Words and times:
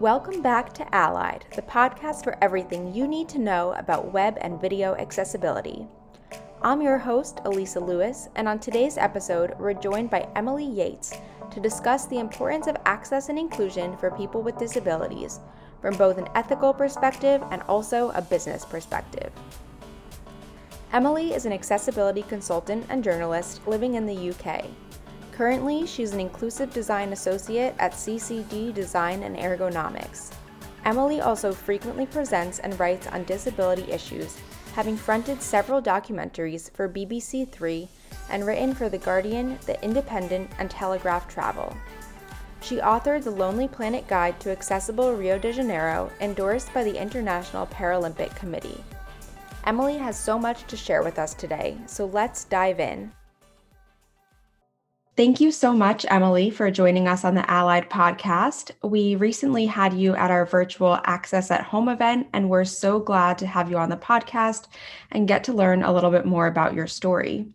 Welcome 0.00 0.40
back 0.40 0.72
to 0.72 0.94
Allied, 0.94 1.44
the 1.54 1.60
podcast 1.60 2.24
for 2.24 2.34
everything 2.42 2.94
you 2.94 3.06
need 3.06 3.28
to 3.28 3.38
know 3.38 3.74
about 3.74 4.14
web 4.14 4.38
and 4.40 4.58
video 4.58 4.94
accessibility. 4.94 5.86
I'm 6.62 6.80
your 6.80 6.96
host, 6.96 7.40
Elisa 7.44 7.80
Lewis, 7.80 8.30
and 8.34 8.48
on 8.48 8.60
today's 8.60 8.96
episode, 8.96 9.54
we're 9.58 9.74
joined 9.74 10.08
by 10.08 10.26
Emily 10.34 10.64
Yates 10.64 11.12
to 11.50 11.60
discuss 11.60 12.06
the 12.06 12.18
importance 12.18 12.66
of 12.66 12.78
access 12.86 13.28
and 13.28 13.38
inclusion 13.38 13.94
for 13.98 14.10
people 14.12 14.40
with 14.40 14.56
disabilities 14.56 15.38
from 15.82 15.94
both 15.98 16.16
an 16.16 16.28
ethical 16.34 16.72
perspective 16.72 17.44
and 17.50 17.60
also 17.64 18.08
a 18.12 18.22
business 18.22 18.64
perspective. 18.64 19.30
Emily 20.94 21.34
is 21.34 21.44
an 21.44 21.52
accessibility 21.52 22.22
consultant 22.22 22.86
and 22.88 23.04
journalist 23.04 23.60
living 23.66 23.96
in 23.96 24.06
the 24.06 24.30
UK. 24.30 24.64
Currently, 25.40 25.86
she's 25.86 26.12
an 26.12 26.20
Inclusive 26.20 26.70
Design 26.70 27.14
Associate 27.14 27.74
at 27.78 27.92
CCD 27.92 28.74
Design 28.74 29.22
and 29.22 29.38
Ergonomics. 29.38 30.34
Emily 30.84 31.22
also 31.22 31.50
frequently 31.50 32.04
presents 32.04 32.58
and 32.58 32.78
writes 32.78 33.06
on 33.06 33.24
disability 33.24 33.90
issues, 33.90 34.36
having 34.74 34.98
fronted 34.98 35.40
several 35.40 35.80
documentaries 35.80 36.70
for 36.72 36.90
BBC 36.90 37.50
Three 37.50 37.88
and 38.28 38.44
written 38.44 38.74
for 38.74 38.90
The 38.90 38.98
Guardian, 38.98 39.58
The 39.64 39.82
Independent, 39.82 40.50
and 40.58 40.70
Telegraph 40.70 41.26
Travel. 41.26 41.74
She 42.60 42.76
authored 42.76 43.24
The 43.24 43.30
Lonely 43.30 43.66
Planet 43.66 44.06
Guide 44.08 44.38
to 44.40 44.52
Accessible 44.52 45.14
Rio 45.14 45.38
de 45.38 45.54
Janeiro, 45.54 46.10
endorsed 46.20 46.74
by 46.74 46.84
the 46.84 47.00
International 47.00 47.66
Paralympic 47.68 48.36
Committee. 48.36 48.84
Emily 49.64 49.96
has 49.96 50.18
so 50.20 50.38
much 50.38 50.66
to 50.66 50.76
share 50.76 51.02
with 51.02 51.18
us 51.18 51.32
today, 51.32 51.78
so 51.86 52.04
let's 52.04 52.44
dive 52.44 52.78
in. 52.78 53.10
Thank 55.20 55.38
you 55.38 55.52
so 55.52 55.74
much, 55.74 56.06
Emily, 56.08 56.48
for 56.48 56.70
joining 56.70 57.06
us 57.06 57.26
on 57.26 57.34
the 57.34 57.44
Allied 57.50 57.90
podcast. 57.90 58.70
We 58.82 59.16
recently 59.16 59.66
had 59.66 59.92
you 59.92 60.16
at 60.16 60.30
our 60.30 60.46
virtual 60.46 60.98
Access 61.04 61.50
at 61.50 61.60
Home 61.60 61.90
event, 61.90 62.28
and 62.32 62.48
we're 62.48 62.64
so 62.64 62.98
glad 62.98 63.36
to 63.36 63.46
have 63.46 63.70
you 63.70 63.76
on 63.76 63.90
the 63.90 63.98
podcast 63.98 64.68
and 65.12 65.28
get 65.28 65.44
to 65.44 65.52
learn 65.52 65.82
a 65.82 65.92
little 65.92 66.10
bit 66.10 66.24
more 66.24 66.46
about 66.46 66.72
your 66.72 66.86
story. 66.86 67.52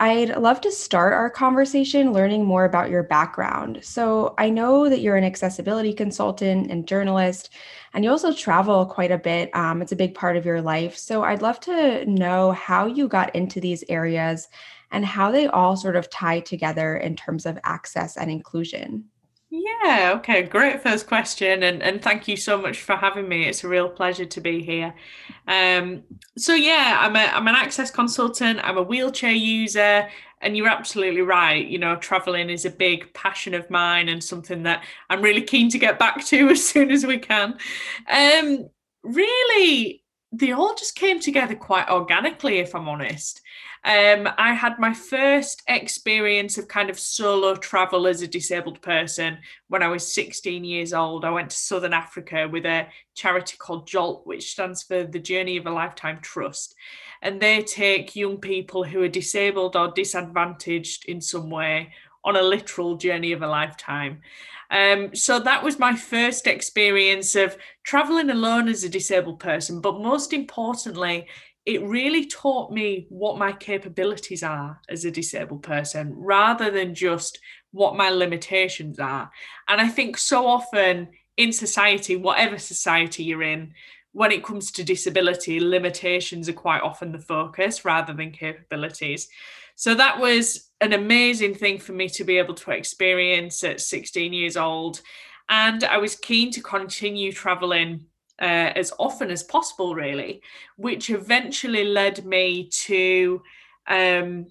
I'd 0.00 0.38
love 0.38 0.62
to 0.62 0.72
start 0.72 1.12
our 1.12 1.28
conversation 1.28 2.14
learning 2.14 2.46
more 2.46 2.64
about 2.64 2.88
your 2.88 3.02
background. 3.02 3.80
So, 3.82 4.34
I 4.38 4.48
know 4.48 4.88
that 4.88 5.00
you're 5.00 5.16
an 5.16 5.24
accessibility 5.24 5.92
consultant 5.92 6.70
and 6.70 6.88
journalist, 6.88 7.50
and 7.92 8.02
you 8.02 8.10
also 8.10 8.32
travel 8.32 8.86
quite 8.86 9.10
a 9.10 9.18
bit. 9.18 9.54
Um, 9.54 9.82
it's 9.82 9.92
a 9.92 9.96
big 9.96 10.14
part 10.14 10.38
of 10.38 10.46
your 10.46 10.62
life. 10.62 10.96
So, 10.96 11.22
I'd 11.22 11.42
love 11.42 11.60
to 11.60 12.06
know 12.06 12.52
how 12.52 12.86
you 12.86 13.08
got 13.08 13.36
into 13.36 13.60
these 13.60 13.84
areas 13.90 14.48
and 14.90 15.04
how 15.04 15.30
they 15.30 15.46
all 15.46 15.76
sort 15.76 15.96
of 15.96 16.10
tie 16.10 16.40
together 16.40 16.96
in 16.96 17.16
terms 17.16 17.46
of 17.46 17.58
access 17.64 18.16
and 18.16 18.30
inclusion. 18.30 19.04
Yeah, 19.50 20.12
okay, 20.16 20.42
great 20.42 20.82
first 20.82 21.06
question, 21.06 21.62
and, 21.62 21.82
and 21.82 22.02
thank 22.02 22.28
you 22.28 22.36
so 22.36 22.60
much 22.60 22.82
for 22.82 22.96
having 22.96 23.26
me. 23.26 23.46
It's 23.46 23.64
a 23.64 23.68
real 23.68 23.88
pleasure 23.88 24.26
to 24.26 24.40
be 24.42 24.62
here. 24.62 24.94
Um, 25.46 26.02
so 26.36 26.54
yeah, 26.54 26.98
I'm 27.00 27.16
a 27.16 27.20
I'm 27.20 27.48
an 27.48 27.54
access 27.54 27.90
consultant. 27.90 28.60
I'm 28.62 28.76
a 28.76 28.82
wheelchair 28.82 29.32
user, 29.32 30.06
and 30.42 30.54
you're 30.54 30.68
absolutely 30.68 31.22
right. 31.22 31.66
You 31.66 31.78
know, 31.78 31.96
traveling 31.96 32.50
is 32.50 32.66
a 32.66 32.70
big 32.70 33.12
passion 33.14 33.54
of 33.54 33.70
mine 33.70 34.10
and 34.10 34.22
something 34.22 34.64
that 34.64 34.84
I'm 35.08 35.22
really 35.22 35.42
keen 35.42 35.70
to 35.70 35.78
get 35.78 35.98
back 35.98 36.26
to 36.26 36.48
as 36.50 36.66
soon 36.66 36.90
as 36.90 37.06
we 37.06 37.18
can. 37.18 37.56
Um, 38.06 38.68
really, 39.02 40.04
they 40.30 40.52
all 40.52 40.74
just 40.74 40.94
came 40.94 41.20
together 41.20 41.54
quite 41.54 41.88
organically, 41.88 42.58
if 42.58 42.74
I'm 42.74 42.88
honest. 42.88 43.40
Um, 43.84 44.28
I 44.36 44.52
had 44.52 44.78
my 44.78 44.92
first 44.92 45.62
experience 45.68 46.58
of 46.58 46.68
kind 46.68 46.90
of 46.90 46.98
solo 46.98 47.54
travel 47.54 48.06
as 48.06 48.22
a 48.22 48.28
disabled 48.28 48.82
person 48.82 49.38
when 49.68 49.82
I 49.82 49.88
was 49.88 50.12
16 50.12 50.64
years 50.64 50.92
old. 50.92 51.24
I 51.24 51.30
went 51.30 51.50
to 51.50 51.56
Southern 51.56 51.92
Africa 51.92 52.48
with 52.50 52.66
a 52.66 52.88
charity 53.14 53.56
called 53.56 53.86
JOLT, 53.86 54.26
which 54.26 54.50
stands 54.50 54.82
for 54.82 55.04
the 55.04 55.18
Journey 55.18 55.56
of 55.56 55.66
a 55.66 55.70
Lifetime 55.70 56.18
Trust. 56.20 56.74
And 57.22 57.40
they 57.40 57.62
take 57.62 58.16
young 58.16 58.38
people 58.38 58.84
who 58.84 59.02
are 59.02 59.08
disabled 59.08 59.76
or 59.76 59.92
disadvantaged 59.92 61.04
in 61.06 61.20
some 61.20 61.50
way 61.50 61.92
on 62.24 62.36
a 62.36 62.42
literal 62.42 62.96
journey 62.96 63.32
of 63.32 63.42
a 63.42 63.48
lifetime. 63.48 64.20
Um, 64.70 65.14
so 65.14 65.38
that 65.40 65.64
was 65.64 65.78
my 65.78 65.94
first 65.96 66.46
experience 66.46 67.34
of 67.34 67.56
traveling 67.84 68.28
alone 68.28 68.68
as 68.68 68.84
a 68.84 68.88
disabled 68.88 69.40
person, 69.40 69.80
but 69.80 70.00
most 70.00 70.32
importantly, 70.32 71.26
it 71.68 71.82
really 71.82 72.24
taught 72.24 72.72
me 72.72 73.04
what 73.10 73.36
my 73.36 73.52
capabilities 73.52 74.42
are 74.42 74.80
as 74.88 75.04
a 75.04 75.10
disabled 75.10 75.62
person 75.62 76.14
rather 76.16 76.70
than 76.70 76.94
just 76.94 77.38
what 77.72 77.94
my 77.94 78.08
limitations 78.08 78.98
are. 78.98 79.30
And 79.68 79.78
I 79.78 79.86
think 79.86 80.16
so 80.16 80.46
often 80.46 81.08
in 81.36 81.52
society, 81.52 82.16
whatever 82.16 82.56
society 82.56 83.24
you're 83.24 83.42
in, 83.42 83.74
when 84.12 84.32
it 84.32 84.42
comes 84.42 84.72
to 84.72 84.82
disability, 84.82 85.60
limitations 85.60 86.48
are 86.48 86.54
quite 86.54 86.80
often 86.80 87.12
the 87.12 87.18
focus 87.18 87.84
rather 87.84 88.14
than 88.14 88.30
capabilities. 88.30 89.28
So 89.74 89.94
that 89.94 90.18
was 90.18 90.70
an 90.80 90.94
amazing 90.94 91.54
thing 91.54 91.80
for 91.80 91.92
me 91.92 92.08
to 92.08 92.24
be 92.24 92.38
able 92.38 92.54
to 92.54 92.70
experience 92.70 93.62
at 93.62 93.82
16 93.82 94.32
years 94.32 94.56
old. 94.56 95.02
And 95.50 95.84
I 95.84 95.98
was 95.98 96.16
keen 96.16 96.50
to 96.52 96.62
continue 96.62 97.30
traveling 97.30 98.06
uh, 98.40 98.72
as 98.74 98.92
often 98.98 99.30
as 99.30 99.42
possible, 99.42 99.94
really, 99.94 100.42
which 100.76 101.10
eventually 101.10 101.84
led 101.84 102.24
me 102.24 102.68
to 102.70 103.42
um, 103.86 104.46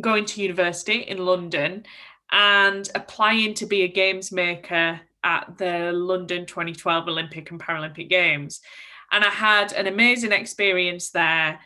going 0.00 0.24
to 0.26 0.42
university 0.42 1.00
in 1.02 1.18
London 1.18 1.84
and 2.30 2.88
applying 2.94 3.54
to 3.54 3.66
be 3.66 3.82
a 3.82 3.88
games 3.88 4.32
maker 4.32 5.00
at 5.24 5.58
the 5.58 5.92
London 5.92 6.46
2012 6.46 7.08
Olympic 7.08 7.50
and 7.50 7.60
Paralympic 7.60 8.08
Games. 8.08 8.60
And 9.12 9.24
I 9.24 9.30
had 9.30 9.72
an 9.72 9.86
amazing 9.86 10.32
experience 10.32 11.10
there. 11.10 11.60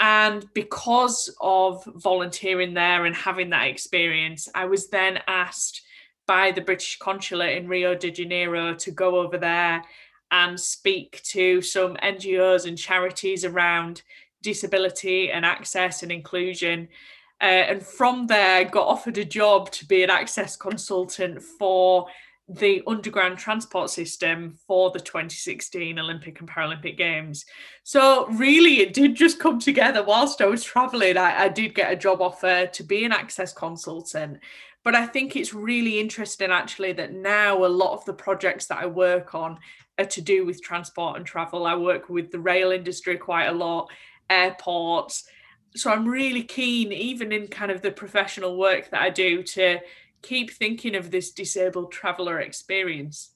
And 0.00 0.46
because 0.54 1.34
of 1.40 1.84
volunteering 1.96 2.74
there 2.74 3.04
and 3.04 3.14
having 3.14 3.50
that 3.50 3.68
experience, 3.68 4.48
I 4.54 4.64
was 4.64 4.88
then 4.88 5.20
asked 5.26 5.82
by 6.26 6.50
the 6.50 6.60
British 6.60 6.98
consulate 6.98 7.56
in 7.58 7.68
Rio 7.68 7.94
de 7.94 8.10
Janeiro 8.10 8.74
to 8.74 8.90
go 8.90 9.18
over 9.18 9.38
there 9.38 9.84
and 10.34 10.58
speak 10.58 11.22
to 11.22 11.62
some 11.62 11.94
NGOs 12.02 12.66
and 12.66 12.76
charities 12.76 13.44
around 13.44 14.02
disability 14.42 15.30
and 15.30 15.46
access 15.46 16.02
and 16.02 16.10
inclusion. 16.10 16.88
Uh, 17.40 17.64
and 17.70 17.82
from 17.86 18.26
there, 18.26 18.64
got 18.64 18.88
offered 18.88 19.16
a 19.18 19.24
job 19.24 19.70
to 19.70 19.86
be 19.86 20.02
an 20.02 20.10
access 20.10 20.56
consultant 20.56 21.40
for 21.40 22.06
the 22.48 22.82
underground 22.88 23.38
transport 23.38 23.90
system 23.90 24.58
for 24.66 24.90
the 24.90 24.98
2016 24.98 25.98
Olympic 25.98 26.40
and 26.40 26.50
Paralympic 26.50 26.98
Games. 26.98 27.46
So, 27.84 28.26
really, 28.26 28.80
it 28.80 28.92
did 28.92 29.14
just 29.14 29.38
come 29.38 29.60
together 29.60 30.02
whilst 30.02 30.42
I 30.42 30.46
was 30.46 30.64
traveling. 30.64 31.16
I, 31.16 31.44
I 31.44 31.48
did 31.48 31.76
get 31.76 31.92
a 31.92 31.96
job 31.96 32.20
offer 32.20 32.66
to 32.66 32.82
be 32.82 33.04
an 33.04 33.12
access 33.12 33.52
consultant. 33.52 34.40
But 34.84 34.94
I 34.94 35.06
think 35.06 35.34
it's 35.34 35.54
really 35.54 35.98
interesting 35.98 36.50
actually 36.50 36.92
that 36.92 37.14
now 37.14 37.64
a 37.64 37.66
lot 37.66 37.94
of 37.94 38.04
the 38.04 38.12
projects 38.12 38.66
that 38.66 38.78
I 38.78 38.86
work 38.86 39.34
on 39.34 39.58
are 39.98 40.04
to 40.04 40.20
do 40.20 40.44
with 40.44 40.62
transport 40.62 41.16
and 41.16 41.26
travel. 41.26 41.66
I 41.66 41.74
work 41.74 42.08
with 42.08 42.30
the 42.30 42.40
rail 42.40 42.70
industry 42.70 43.16
quite 43.16 43.46
a 43.46 43.52
lot, 43.52 43.90
airports. 44.28 45.24
So 45.76 45.90
I'm 45.90 46.06
really 46.06 46.42
keen, 46.42 46.92
even 46.92 47.32
in 47.32 47.48
kind 47.48 47.70
of 47.70 47.82
the 47.82 47.90
professional 47.90 48.56
work 48.56 48.90
that 48.90 49.02
I 49.02 49.10
do, 49.10 49.42
to 49.42 49.80
keep 50.22 50.50
thinking 50.50 50.94
of 50.94 51.10
this 51.10 51.32
disabled 51.32 51.92
traveler 51.92 52.40
experience. 52.40 53.30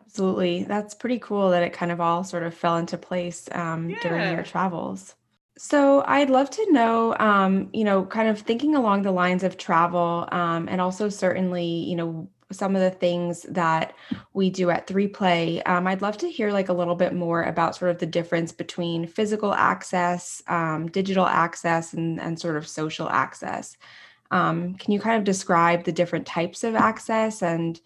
Absolutely. 0.00 0.64
That's 0.64 0.94
pretty 0.94 1.18
cool 1.18 1.50
that 1.50 1.62
it 1.62 1.72
kind 1.72 1.92
of 1.92 2.00
all 2.00 2.24
sort 2.24 2.42
of 2.42 2.54
fell 2.54 2.78
into 2.78 2.96
place 2.96 3.48
um, 3.52 3.90
yeah. 3.90 3.98
during 4.00 4.32
your 4.32 4.42
travels. 4.42 5.14
So 5.58 6.02
I'd 6.06 6.30
love 6.30 6.50
to 6.50 6.72
know, 6.72 7.16
um, 7.18 7.68
you 7.72 7.84
know, 7.84 8.06
kind 8.06 8.28
of 8.28 8.38
thinking 8.38 8.76
along 8.76 9.02
the 9.02 9.10
lines 9.10 9.42
of 9.42 9.58
travel 9.58 10.28
um, 10.30 10.68
and 10.68 10.80
also 10.80 11.08
certainly, 11.08 11.66
you 11.66 11.96
know, 11.96 12.28
some 12.50 12.74
of 12.74 12.80
the 12.80 12.90
things 12.90 13.42
that 13.42 13.94
we 14.32 14.48
do 14.50 14.70
at 14.70 14.86
3Play. 14.86 15.66
Um, 15.68 15.86
I'd 15.86 16.02
love 16.02 16.16
to 16.18 16.30
hear 16.30 16.50
like 16.50 16.68
a 16.68 16.74
little 16.74 16.94
bit 16.94 17.12
more 17.12 17.42
about 17.42 17.76
sort 17.76 17.90
of 17.90 17.98
the 17.98 18.06
difference 18.06 18.52
between 18.52 19.06
physical 19.06 19.52
access, 19.52 20.42
um, 20.46 20.88
digital 20.88 21.26
access, 21.26 21.92
and, 21.92 22.20
and 22.20 22.40
sort 22.40 22.56
of 22.56 22.66
social 22.66 23.08
access. 23.08 23.76
Um, 24.30 24.74
can 24.74 24.92
you 24.92 25.00
kind 25.00 25.18
of 25.18 25.24
describe 25.24 25.84
the 25.84 25.92
different 25.92 26.26
types 26.26 26.64
of 26.64 26.74
access 26.74 27.42
and 27.42 27.80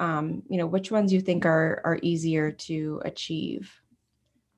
um, 0.00 0.42
you 0.48 0.58
know 0.58 0.66
which 0.66 0.90
ones 0.90 1.12
you 1.12 1.20
think 1.20 1.46
are 1.46 1.80
are 1.84 2.00
easier 2.02 2.50
to 2.50 3.00
achieve? 3.04 3.72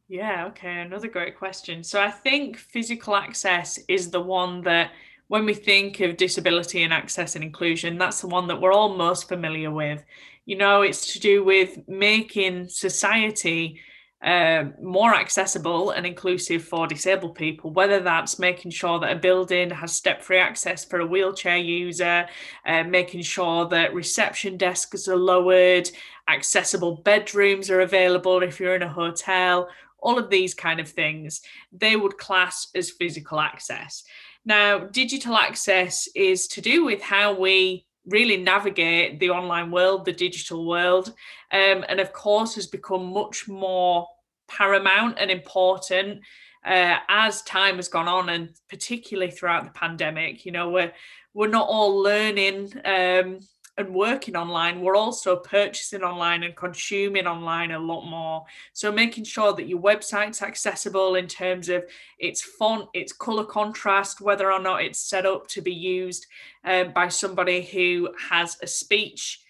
Yeah, 0.09 0.47
okay, 0.47 0.81
another 0.81 1.09
great 1.09 1.37
question. 1.37 1.83
So 1.83 2.01
I 2.01 2.11
think 2.11 2.57
physical 2.57 3.17
access 3.17 3.79
is 3.89 4.11
the 4.11 4.21
one 4.21 4.63
that 4.63 4.93
when 5.29 5.45
we 5.45 5.55
think 5.55 6.01
of 6.01 6.17
disability 6.17 6.83
and 6.83 6.93
access 6.93 7.35
and 7.35 7.45
inclusion, 7.45 7.99
that's 7.99 8.21
the 8.21 8.29
one 8.29 8.47
that 8.49 8.61
we're 8.61 8.73
all 8.73 8.97
most 8.97 9.29
familiar 9.29 9.71
with. 9.71 10.05
You 10.45 10.57
know, 10.57 10.83
it's 10.83 11.13
to 11.15 11.21
do 11.21 11.45
with 11.45 11.89
making 11.89 12.69
society 12.69 13.81
uh, 14.23 14.65
more 14.81 15.15
accessible 15.15 15.91
and 15.91 16.07
inclusive 16.07 16.65
for 16.65 16.87
disabled 16.87 17.35
people, 17.35 17.71
whether 17.71 18.01
that's 18.01 18.39
making 18.39 18.71
sure 18.71 18.99
that 18.99 19.13
a 19.13 19.17
building 19.17 19.71
has 19.71 19.93
step 19.93 20.23
free 20.23 20.39
access 20.39 20.85
for 20.85 21.01
a 21.01 21.07
wheelchair 21.07 21.59
user, 21.59 22.27
uh, 22.67 22.83
making 22.85 23.23
sure 23.23 23.69
that 23.69 23.95
reception 23.95 24.57
desks 24.57 25.07
are 25.07 25.17
lowered, 25.17 25.91
accessible 26.29 26.97
bedrooms 26.97 27.71
are 27.71 27.81
available 27.81 28.43
if 28.43 28.59
you're 28.59 28.75
in 28.75 28.83
a 28.83 28.89
hotel, 28.89 29.69
all 29.99 30.19
of 30.19 30.31
these 30.31 30.55
kind 30.55 30.81
of 30.81 30.89
things, 30.89 31.43
they 31.73 31.97
would 31.97 32.17
class 32.17 32.69
as 32.75 32.91
physical 32.91 33.41
access. 33.41 34.05
Now, 34.47 34.79
digital 34.79 35.37
access 35.37 36.09
is 36.15 36.47
to 36.49 36.61
do 36.61 36.85
with 36.85 37.03
how 37.03 37.35
we 37.35 37.85
really 38.07 38.37
navigate 38.37 39.19
the 39.19 39.31
online 39.31 39.73
world, 39.73 40.05
the 40.05 40.13
digital 40.13 40.67
world, 40.67 41.09
um, 41.51 41.85
and 41.89 41.99
of 41.99 42.13
course 42.13 42.55
has 42.55 42.69
become 42.69 43.13
much 43.13 43.49
more 43.49 44.07
paramount 44.49 45.19
and 45.19 45.33
important 45.33 46.21
uh, 46.65 46.99
as 47.09 47.43
time 47.43 47.77
has 47.77 47.89
gone 47.89 48.07
on, 48.07 48.29
and 48.29 48.51
particularly 48.69 49.33
throughout 49.33 49.65
the 49.65 49.71
pandemic. 49.71 50.47
You 50.47 50.53
know, 50.53 50.71
we're 50.71 50.93
we're 51.35 51.49
not 51.49 51.69
all 51.69 52.01
learning 52.01 52.73
um, 52.85 53.41
and 53.79 53.95
working 53.95 54.37
online, 54.37 54.81
we're 54.81 54.97
also 54.97 55.37
purchasing 55.37 56.03
online 56.03 56.43
and 56.43 56.57
consuming 56.57 57.27
online 57.27 57.73
a 57.73 57.79
lot 57.79 58.07
more. 58.07 58.45
So 58.73 58.91
making 58.91 59.25
sure 59.25 59.53
that 59.53 59.69
your 59.69 59.81
website's 59.81 60.41
accessible 60.41 61.15
in 61.17 61.27
terms 61.27 61.69
of 61.69 61.85
its 62.19 62.43
font, 62.43 62.89
its 62.95 63.13
color 63.13 63.45
contrast, 63.45 64.21
whether 64.21 64.51
or 64.51 64.61
not 64.61 64.83
it's 64.83 64.99
set 64.99 65.27
up 65.27 65.47
to 65.49 65.61
be 65.61 65.75
used 65.75 66.27
um, 66.65 66.93
by 66.93 67.09
somebody 67.09 67.63
who 67.63 68.09
has 68.31 68.57
a 68.63 68.67
speech 68.67 69.41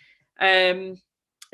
um, 0.40 1.00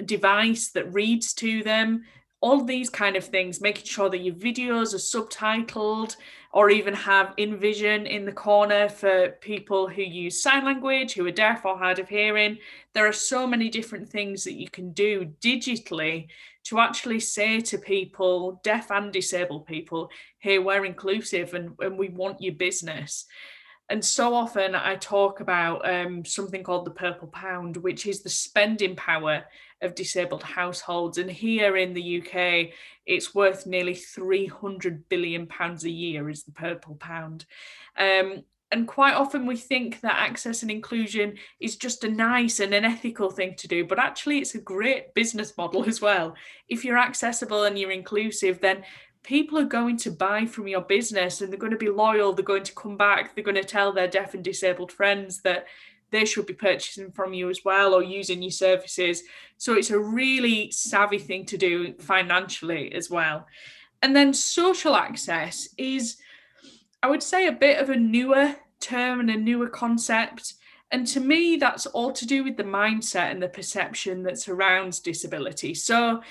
device 0.05 0.71
that 0.71 0.93
reads 0.95 1.35
to 1.35 1.63
them. 1.63 2.05
All 2.43 2.65
these 2.65 2.91
kind 2.91 3.17
of 3.17 3.25
things, 3.25 3.61
making 3.61 3.87
sure 3.87 4.11
that 4.11 4.19
your 4.19 4.35
videos 4.35 4.93
are 4.93 4.99
subtitled, 4.99 6.17
or 6.53 6.69
even 6.69 6.93
have 6.93 7.35
InVision 7.37 8.07
in 8.07 8.27
the 8.27 8.33
corner 8.33 8.89
for 8.89 9.31
people 9.41 9.89
who 9.89 10.03
use 10.03 10.43
sign 10.43 10.65
language, 10.65 11.15
who 11.15 11.27
are 11.27 11.31
deaf 11.31 11.65
or 11.65 11.79
hard 11.79 11.99
of 11.99 12.09
hearing. 12.09 12.59
There 12.93 13.07
are 13.07 13.13
so 13.13 13.47
many 13.47 13.71
different 13.71 14.09
things 14.09 14.45
that 14.45 14.61
you 14.61 14.69
can 14.69 14.93
do 14.93 15.33
digitally 15.41 16.27
to 16.65 16.79
actually 16.79 17.21
say 17.21 17.61
to 17.61 17.79
people, 17.79 18.61
deaf 18.63 18.91
and 18.91 19.13
disabled 19.13 19.67
people, 19.67 20.11
hey, 20.41 20.59
we're 20.59 20.85
inclusive 20.85 21.55
and, 21.55 21.75
and 21.81 21.99
we 21.99 22.09
want 22.11 22.43
your 22.43 22.55
business. 22.55 23.25
And 23.89 24.05
so 24.05 24.35
often 24.35 24.75
I 24.75 24.97
talk 24.97 25.41
about 25.41 25.89
um, 25.89 26.25
something 26.25 26.63
called 26.63 26.87
the 26.87 26.93
purple 26.93 27.29
pound, 27.29 27.77
which 27.79 28.07
is 28.07 28.23
the 28.23 28.31
spending 28.31 28.95
power 28.97 29.45
of 29.83 29.95
disabled 29.95 30.43
households. 30.43 31.19
And 31.19 31.31
here 31.31 31.77
in 31.77 31.93
the 31.93 32.23
UK, 32.23 32.75
it's 33.07 33.35
worth 33.35 33.67
nearly 33.67 33.95
300 33.95 35.09
billion 35.09 35.47
pounds 35.47 35.85
a 35.85 35.91
year 35.91 36.31
is 36.31 36.45
the 36.45 36.53
purple 36.53 36.95
pound. 36.95 37.45
Um, 37.99 38.45
and 38.71 38.89
quite 38.89 39.15
often 39.15 39.45
we 39.45 39.57
think 39.57 40.01
that 40.01 40.17
access 40.19 40.63
and 40.63 40.71
inclusion 40.71 41.35
is 41.61 41.77
just 41.77 42.05
a 42.05 42.11
nice 42.11 42.59
and 42.59 42.73
an 42.73 42.87
ethical 42.87 43.31
thing 43.31 43.55
to 43.57 43.69
do, 43.69 43.85
but 43.85 43.99
actually 43.99 44.39
it's 44.39 44.55
a 44.55 44.61
great 44.61 45.13
business 45.13 45.57
model 45.59 45.85
as 45.89 46.01
well. 46.01 46.35
If 46.69 46.85
you're 46.85 46.99
accessible 46.99 47.65
and 47.65 47.79
you're 47.79 47.91
inclusive, 47.91 48.61
then 48.61 48.85
people 49.23 49.59
are 49.59 49.65
going 49.65 49.97
to 49.97 50.11
buy 50.11 50.47
from 50.47 50.67
your 50.67 50.81
business 50.81 51.41
and 51.41 51.53
they're 51.53 51.59
going 51.59 51.71
to 51.73 51.79
be 51.79 51.89
loyal 51.89 52.33
they're 52.33 52.45
going 52.45 52.63
to 52.63 52.75
come 52.75 52.97
back 52.97 53.35
they're 53.35 53.45
going 53.45 53.55
to 53.55 53.63
tell 53.63 53.93
their 53.93 54.09
deaf 54.09 54.35
and 54.35 54.43
disabled 54.43 54.91
friends 54.91 55.43
that 55.43 55.67
they 56.13 56.25
should 56.25 56.47
be 56.47 56.55
purchasing 56.55 57.11
from 57.11 57.33
you 57.33 57.51
as 57.51 57.65
well 57.65 57.95
or 57.95 58.03
using 58.03 58.43
your 58.43 58.53
services. 58.53 59.25
So 59.57 59.75
it's 59.75 59.91
a 59.91 59.99
really 59.99 60.71
savvy 60.71 61.19
thing 61.19 61.47
to 61.47 61.59
do 61.59 61.95
financially 61.95 62.93
as 62.93 63.11
well. 63.11 63.47
And 64.03 64.15
then 64.15 64.33
social 64.33 64.95
access 64.95 65.69
is 65.77 66.19
i 67.05 67.11
would 67.11 67.23
say 67.23 67.49
a 67.49 67.53
bit 67.53 67.81
of 67.81 67.91
a 67.91 67.97
newer 67.97 68.55
term 68.79 69.19
and 69.19 69.31
a 69.31 69.37
newer 69.37 69.69
concept. 69.69 70.55
And 70.93 71.07
to 71.09 71.21
me 71.21 71.57
that's 71.57 71.87
all 71.87 72.13
to 72.13 72.27
do 72.27 72.45
with 72.45 72.57
the 72.57 72.65
mindset 72.65 73.31
and 73.31 73.43
the 73.43 73.49
perception 73.49 74.23
that 74.25 74.39
surrounds 74.39 75.01
disability. 75.01 75.75
So 75.75 76.23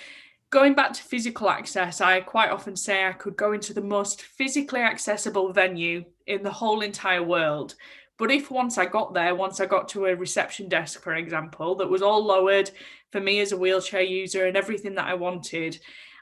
going 0.52 0.76
back 0.76 0.94
to 0.94 1.04
physical 1.04 1.50
access, 1.50 2.02
I 2.02 2.20
quite 2.20 2.52
often 2.52 2.76
say 2.76 3.08
I 3.08 3.14
could 3.14 3.36
go 3.38 3.54
into 3.54 3.74
the 3.74 3.82
most 3.82 4.22
physically 4.22 4.82
accessible 4.82 5.52
venue 5.54 6.04
in 6.28 6.44
the 6.44 6.52
whole 6.52 6.82
entire 6.82 7.24
world. 7.24 7.76
But 8.22 8.30
if 8.30 8.52
once 8.52 8.78
I 8.78 8.86
got 8.86 9.16
there, 9.16 9.34
once 9.34 9.60
I 9.60 9.66
got 9.66 9.90
to 9.90 10.06
a 10.06 10.16
reception 10.16 10.70
desk, 10.70 11.02
for 11.02 11.16
example, 11.16 11.74
that 11.78 11.90
was 11.90 12.04
all 12.04 12.24
lowered 12.24 12.70
for 13.12 13.20
me 13.20 13.40
as 13.40 13.52
a 13.52 13.58
wheelchair 13.58 14.04
user 14.04 14.46
and 14.46 14.56
everything 14.56 14.94
that 14.94 15.08
I 15.08 15.16
wanted, 15.16 15.80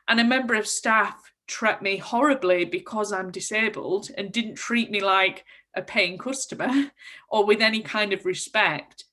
and 0.08 0.18
a 0.18 0.24
member 0.24 0.56
of 0.56 0.66
staff 0.66 1.34
treat 1.46 1.82
me 1.82 1.98
horribly 1.98 2.64
because 2.64 3.12
I'm 3.12 3.32
disabled 3.32 4.12
and 4.18 4.32
didn't 4.32 4.56
treat 4.56 4.90
me 4.90 5.02
like 5.02 5.44
a 5.76 5.82
paying 5.82 6.18
customer 6.18 6.70
or 7.30 7.46
with 7.46 7.60
any 7.60 7.82
kind 7.82 8.14
of 8.14 8.24
respect, 8.26 9.04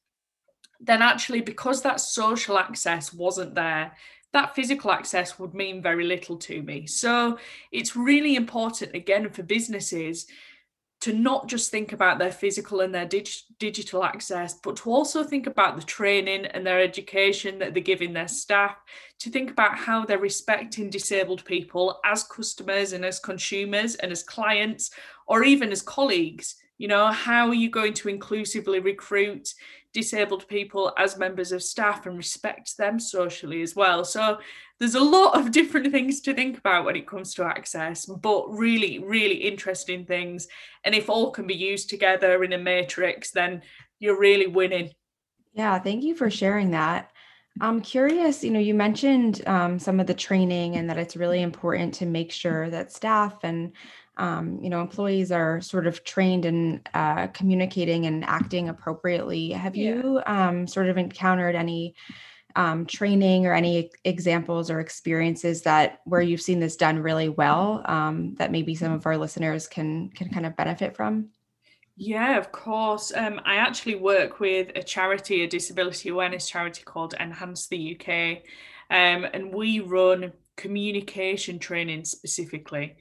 then 0.78 1.02
actually, 1.02 1.40
because 1.40 1.82
that 1.82 2.00
social 2.00 2.56
access 2.56 3.12
wasn't 3.12 3.56
there, 3.56 3.96
that 4.32 4.54
physical 4.54 4.92
access 4.92 5.40
would 5.40 5.54
mean 5.54 5.82
very 5.82 6.04
little 6.04 6.36
to 6.36 6.62
me. 6.62 6.86
So 6.86 7.36
it's 7.72 7.96
really 7.96 8.36
important, 8.36 8.94
again, 8.94 9.28
for 9.30 9.42
businesses 9.42 10.28
to 11.06 11.12
not 11.12 11.46
just 11.46 11.70
think 11.70 11.92
about 11.92 12.18
their 12.18 12.32
physical 12.32 12.80
and 12.80 12.92
their 12.92 13.06
dig- 13.06 13.28
digital 13.60 14.02
access, 14.02 14.54
but 14.54 14.74
to 14.74 14.90
also 14.90 15.22
think 15.22 15.46
about 15.46 15.76
the 15.76 15.86
training 15.86 16.46
and 16.46 16.66
their 16.66 16.80
education 16.80 17.60
that 17.60 17.74
they're 17.74 17.80
giving 17.80 18.12
their 18.12 18.26
staff, 18.26 18.74
to 19.20 19.30
think 19.30 19.48
about 19.52 19.78
how 19.78 20.04
they're 20.04 20.18
respecting 20.18 20.90
disabled 20.90 21.44
people 21.44 22.00
as 22.04 22.24
customers 22.24 22.92
and 22.92 23.04
as 23.04 23.20
consumers 23.20 23.94
and 23.94 24.10
as 24.10 24.24
clients, 24.24 24.90
or 25.28 25.44
even 25.44 25.70
as 25.70 25.80
colleagues. 25.80 26.56
You 26.76 26.88
know, 26.88 27.06
how 27.06 27.46
are 27.46 27.54
you 27.54 27.70
going 27.70 27.94
to 27.94 28.08
inclusively 28.08 28.80
recruit 28.80 29.54
disabled 29.96 30.46
people 30.46 30.92
as 30.98 31.16
members 31.16 31.52
of 31.52 31.62
staff 31.62 32.04
and 32.04 32.18
respect 32.18 32.76
them 32.76 33.00
socially 33.00 33.62
as 33.62 33.74
well. 33.74 34.04
So 34.04 34.38
there's 34.78 34.94
a 34.94 35.00
lot 35.00 35.38
of 35.38 35.52
different 35.52 35.90
things 35.90 36.20
to 36.20 36.34
think 36.34 36.58
about 36.58 36.84
when 36.84 36.96
it 36.96 37.06
comes 37.06 37.32
to 37.34 37.44
access, 37.44 38.04
but 38.04 38.44
really, 38.50 38.98
really 38.98 39.36
interesting 39.36 40.04
things. 40.04 40.48
And 40.84 40.94
if 40.94 41.08
all 41.08 41.30
can 41.30 41.46
be 41.46 41.54
used 41.54 41.88
together 41.88 42.44
in 42.44 42.52
a 42.52 42.58
matrix, 42.58 43.30
then 43.30 43.62
you're 43.98 44.20
really 44.20 44.46
winning. 44.46 44.90
Yeah, 45.54 45.78
thank 45.78 46.04
you 46.04 46.14
for 46.14 46.30
sharing 46.30 46.72
that. 46.72 47.10
I'm 47.58 47.80
curious, 47.80 48.44
you 48.44 48.50
know, 48.50 48.60
you 48.60 48.74
mentioned 48.74 49.40
um, 49.46 49.78
some 49.78 49.98
of 49.98 50.06
the 50.06 50.12
training 50.12 50.76
and 50.76 50.90
that 50.90 50.98
it's 50.98 51.16
really 51.16 51.40
important 51.40 51.94
to 51.94 52.04
make 52.04 52.30
sure 52.30 52.68
that 52.68 52.92
staff 52.92 53.44
and 53.44 53.72
um, 54.16 54.58
you 54.62 54.70
know 54.70 54.80
employees 54.80 55.30
are 55.30 55.60
sort 55.60 55.86
of 55.86 56.04
trained 56.04 56.44
in 56.44 56.80
uh, 56.94 57.26
communicating 57.28 58.06
and 58.06 58.24
acting 58.24 58.68
appropriately 58.68 59.50
have 59.50 59.76
yeah. 59.76 59.94
you 59.94 60.22
um, 60.26 60.66
sort 60.66 60.88
of 60.88 60.98
encountered 60.98 61.54
any 61.54 61.94
um, 62.54 62.86
training 62.86 63.46
or 63.46 63.52
any 63.52 63.90
examples 64.04 64.70
or 64.70 64.80
experiences 64.80 65.62
that 65.62 66.00
where 66.04 66.22
you've 66.22 66.40
seen 66.40 66.58
this 66.58 66.76
done 66.76 66.98
really 66.98 67.28
well 67.28 67.82
um, 67.84 68.34
that 68.36 68.50
maybe 68.50 68.74
some 68.74 68.92
of 68.92 69.06
our 69.06 69.16
listeners 69.16 69.66
can 69.66 70.08
can 70.10 70.30
kind 70.30 70.46
of 70.46 70.56
benefit 70.56 70.96
from 70.96 71.28
yeah, 71.98 72.36
of 72.36 72.52
course. 72.52 73.10
Um, 73.16 73.40
I 73.46 73.56
actually 73.56 73.94
work 73.94 74.38
with 74.38 74.70
a 74.76 74.82
charity, 74.82 75.44
a 75.44 75.48
disability 75.48 76.10
awareness 76.10 76.46
charity 76.46 76.82
called 76.84 77.14
Enhance 77.18 77.68
the 77.68 77.98
UK, 77.98 78.42
um, 78.90 79.26
and 79.32 79.50
we 79.50 79.80
run 79.80 80.34
communication 80.56 81.58
training 81.58 82.04
specifically 82.04 82.96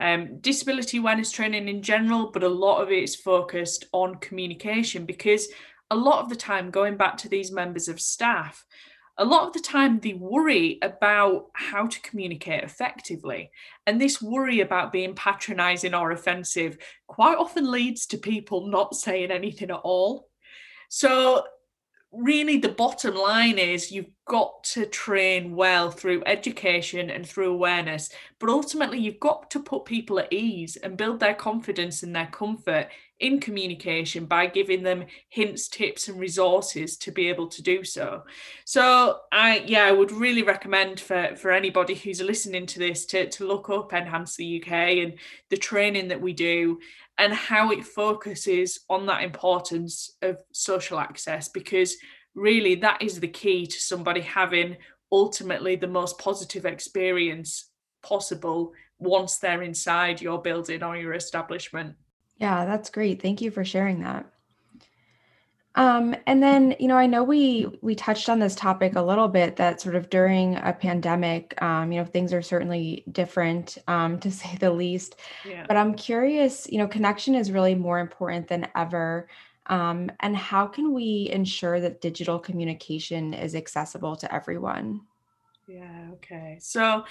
um, 0.00 0.38
disability 0.40 0.98
awareness 0.98 1.30
training 1.30 1.68
in 1.68 1.82
general, 1.82 2.30
but 2.32 2.42
a 2.42 2.48
lot 2.48 2.80
of 2.80 2.90
it 2.90 3.02
is 3.02 3.14
focused 3.14 3.84
on 3.92 4.16
communication 4.16 5.04
because 5.04 5.48
a 5.90 5.96
lot 5.96 6.22
of 6.22 6.28
the 6.28 6.36
time, 6.36 6.70
going 6.70 6.96
back 6.96 7.16
to 7.18 7.28
these 7.28 7.52
members 7.52 7.88
of 7.88 8.00
staff, 8.00 8.64
a 9.18 9.24
lot 9.24 9.46
of 9.46 9.52
the 9.52 9.60
time 9.60 10.00
they 10.00 10.14
worry 10.14 10.78
about 10.80 11.48
how 11.52 11.86
to 11.86 12.00
communicate 12.00 12.64
effectively. 12.64 13.50
And 13.86 14.00
this 14.00 14.22
worry 14.22 14.60
about 14.60 14.92
being 14.92 15.14
patronizing 15.14 15.92
or 15.94 16.12
offensive 16.12 16.78
quite 17.06 17.36
often 17.36 17.70
leads 17.70 18.06
to 18.06 18.16
people 18.16 18.68
not 18.68 18.94
saying 18.94 19.30
anything 19.30 19.70
at 19.70 19.80
all. 19.82 20.28
So 20.88 21.44
really 22.12 22.58
the 22.58 22.68
bottom 22.68 23.14
line 23.14 23.58
is 23.58 23.92
you've 23.92 24.10
got 24.26 24.64
to 24.64 24.84
train 24.86 25.54
well 25.54 25.90
through 25.90 26.22
education 26.26 27.08
and 27.08 27.26
through 27.26 27.52
awareness 27.52 28.10
but 28.40 28.50
ultimately 28.50 28.98
you've 28.98 29.20
got 29.20 29.48
to 29.50 29.60
put 29.60 29.84
people 29.84 30.18
at 30.18 30.32
ease 30.32 30.76
and 30.76 30.96
build 30.96 31.20
their 31.20 31.34
confidence 31.34 32.02
and 32.02 32.14
their 32.14 32.26
comfort 32.26 32.88
in 33.20 33.38
communication 33.38 34.24
by 34.24 34.46
giving 34.46 34.82
them 34.82 35.04
hints 35.28 35.68
tips 35.68 36.08
and 36.08 36.18
resources 36.18 36.96
to 36.96 37.12
be 37.12 37.28
able 37.28 37.46
to 37.46 37.62
do 37.62 37.84
so 37.84 38.22
so 38.64 39.20
i 39.30 39.62
yeah 39.66 39.84
i 39.84 39.92
would 39.92 40.10
really 40.10 40.42
recommend 40.42 40.98
for 40.98 41.34
for 41.36 41.52
anybody 41.52 41.94
who's 41.94 42.20
listening 42.20 42.66
to 42.66 42.78
this 42.78 43.06
to, 43.06 43.28
to 43.28 43.46
look 43.46 43.68
up 43.70 43.92
enhance 43.92 44.36
the 44.36 44.60
uk 44.60 44.72
and 44.72 45.14
the 45.50 45.56
training 45.56 46.08
that 46.08 46.20
we 46.20 46.32
do 46.32 46.78
and 47.18 47.32
how 47.32 47.70
it 47.70 47.84
focuses 47.84 48.80
on 48.88 49.06
that 49.06 49.22
importance 49.22 50.16
of 50.22 50.38
social 50.52 50.98
access 50.98 51.48
because 51.48 51.96
really 52.34 52.74
that 52.74 53.00
is 53.02 53.20
the 53.20 53.28
key 53.28 53.66
to 53.66 53.78
somebody 53.78 54.20
having 54.20 54.76
ultimately 55.12 55.76
the 55.76 55.86
most 55.86 56.18
positive 56.18 56.64
experience 56.64 57.70
possible 58.02 58.72
once 58.98 59.38
they're 59.38 59.62
inside 59.62 60.20
your 60.20 60.40
building 60.40 60.82
or 60.82 60.96
your 60.96 61.14
establishment. 61.14 61.94
Yeah, 62.40 62.64
that's 62.64 62.90
great. 62.90 63.20
Thank 63.20 63.40
you 63.40 63.50
for 63.50 63.64
sharing 63.64 64.00
that. 64.00 64.26
Um, 65.76 66.16
and 66.26 66.42
then, 66.42 66.74
you 66.80 66.88
know, 66.88 66.96
I 66.96 67.06
know 67.06 67.22
we 67.22 67.68
we 67.80 67.94
touched 67.94 68.28
on 68.28 68.40
this 68.40 68.56
topic 68.56 68.96
a 68.96 69.02
little 69.02 69.28
bit 69.28 69.56
that 69.56 69.80
sort 69.80 69.94
of 69.94 70.10
during 70.10 70.56
a 70.56 70.72
pandemic, 70.72 71.60
um, 71.62 71.92
you 71.92 72.00
know, 72.00 72.04
things 72.04 72.32
are 72.32 72.42
certainly 72.42 73.04
different, 73.12 73.78
um, 73.86 74.18
to 74.20 74.30
say 74.40 74.56
the 74.58 74.70
least. 74.70 75.16
Yeah. 75.46 75.64
But 75.68 75.76
I'm 75.76 75.94
curious, 75.94 76.66
you 76.70 76.78
know, 76.78 76.88
connection 76.88 77.34
is 77.34 77.52
really 77.52 77.74
more 77.74 78.00
important 78.00 78.48
than 78.48 78.66
ever. 78.74 79.28
Um, 79.66 80.10
and 80.20 80.36
how 80.36 80.66
can 80.66 80.92
we 80.92 81.28
ensure 81.30 81.78
that 81.80 82.00
digital 82.00 82.40
communication 82.40 83.32
is 83.32 83.54
accessible 83.54 84.16
to 84.16 84.34
everyone? 84.34 85.02
Yeah, 85.68 86.08
okay. 86.14 86.58
So 86.60 87.04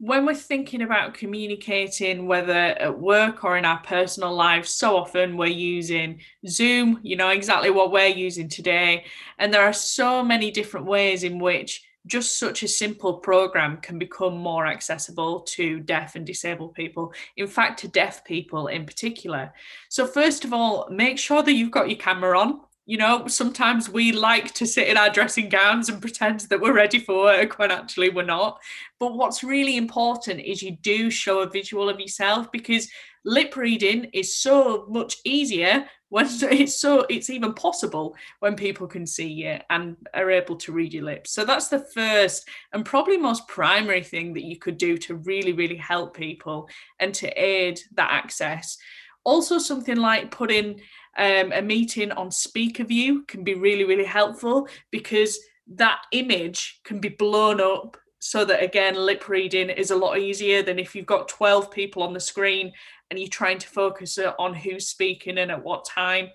when 0.00 0.24
we're 0.24 0.34
thinking 0.34 0.80
about 0.80 1.12
communicating, 1.12 2.26
whether 2.26 2.52
at 2.52 2.98
work 2.98 3.44
or 3.44 3.58
in 3.58 3.66
our 3.66 3.80
personal 3.80 4.34
lives, 4.34 4.70
so 4.70 4.96
often 4.96 5.36
we're 5.36 5.46
using 5.46 6.20
Zoom, 6.48 6.98
you 7.02 7.16
know, 7.16 7.28
exactly 7.28 7.70
what 7.70 7.92
we're 7.92 8.06
using 8.06 8.48
today. 8.48 9.04
And 9.38 9.52
there 9.52 9.62
are 9.62 9.74
so 9.74 10.24
many 10.24 10.50
different 10.50 10.86
ways 10.86 11.22
in 11.22 11.38
which 11.38 11.84
just 12.06 12.38
such 12.38 12.62
a 12.62 12.68
simple 12.68 13.18
program 13.18 13.76
can 13.76 13.98
become 13.98 14.38
more 14.38 14.66
accessible 14.66 15.40
to 15.40 15.80
deaf 15.80 16.14
and 16.14 16.24
disabled 16.24 16.72
people, 16.72 17.12
in 17.36 17.46
fact, 17.46 17.78
to 17.80 17.88
deaf 17.88 18.24
people 18.24 18.68
in 18.68 18.86
particular. 18.86 19.52
So, 19.90 20.06
first 20.06 20.46
of 20.46 20.54
all, 20.54 20.88
make 20.90 21.18
sure 21.18 21.42
that 21.42 21.52
you've 21.52 21.70
got 21.70 21.90
your 21.90 21.98
camera 21.98 22.38
on 22.38 22.62
you 22.90 22.96
know, 22.96 23.24
sometimes 23.28 23.88
we 23.88 24.10
like 24.10 24.52
to 24.52 24.66
sit 24.66 24.88
in 24.88 24.96
our 24.96 25.08
dressing 25.08 25.48
gowns 25.48 25.88
and 25.88 26.00
pretend 26.00 26.40
that 26.40 26.60
we're 26.60 26.72
ready 26.72 26.98
for 26.98 27.18
work 27.18 27.56
when 27.56 27.70
actually 27.70 28.08
we're 28.08 28.24
not. 28.24 28.60
But 28.98 29.14
what's 29.14 29.44
really 29.44 29.76
important 29.76 30.40
is 30.40 30.60
you 30.60 30.72
do 30.72 31.08
show 31.08 31.38
a 31.42 31.48
visual 31.48 31.88
of 31.88 32.00
yourself 32.00 32.50
because 32.50 32.90
lip 33.24 33.54
reading 33.54 34.06
is 34.12 34.36
so 34.36 34.86
much 34.88 35.18
easier 35.24 35.86
when 36.08 36.26
it's 36.42 36.80
so 36.80 37.06
it's 37.08 37.30
even 37.30 37.54
possible 37.54 38.16
when 38.40 38.56
people 38.56 38.88
can 38.88 39.06
see 39.06 39.28
you 39.28 39.58
and 39.70 39.96
are 40.12 40.28
able 40.32 40.56
to 40.56 40.72
read 40.72 40.92
your 40.92 41.04
lips. 41.04 41.30
So 41.30 41.44
that's 41.44 41.68
the 41.68 41.86
first 41.94 42.48
and 42.72 42.84
probably 42.84 43.18
most 43.18 43.46
primary 43.46 44.02
thing 44.02 44.34
that 44.34 44.42
you 44.42 44.56
could 44.56 44.78
do 44.78 44.98
to 44.98 45.14
really, 45.14 45.52
really 45.52 45.76
help 45.76 46.16
people 46.16 46.68
and 46.98 47.14
to 47.14 47.28
aid 47.40 47.80
that 47.94 48.10
access. 48.10 48.78
Also, 49.22 49.58
something 49.58 49.96
like 49.96 50.32
putting 50.32 50.80
um, 51.18 51.52
a 51.52 51.62
meeting 51.62 52.12
on 52.12 52.30
speaker 52.30 52.84
view 52.84 53.22
can 53.26 53.44
be 53.44 53.54
really, 53.54 53.84
really 53.84 54.04
helpful 54.04 54.68
because 54.90 55.38
that 55.66 56.02
image 56.12 56.80
can 56.84 56.98
be 56.98 57.08
blown 57.08 57.60
up 57.60 57.96
so 58.18 58.44
that 58.44 58.62
again 58.62 58.94
lip 58.94 59.28
reading 59.28 59.70
is 59.70 59.90
a 59.90 59.96
lot 59.96 60.18
easier 60.18 60.62
than 60.62 60.78
if 60.78 60.94
you've 60.94 61.06
got 61.06 61.28
12 61.28 61.70
people 61.70 62.02
on 62.02 62.12
the 62.12 62.20
screen 62.20 62.72
and 63.10 63.18
you're 63.18 63.28
trying 63.28 63.58
to 63.58 63.68
focus 63.68 64.18
on 64.38 64.54
who's 64.54 64.86
speaking 64.86 65.38
and 65.38 65.50
at 65.50 65.62
what 65.62 65.84
time. 65.84 66.28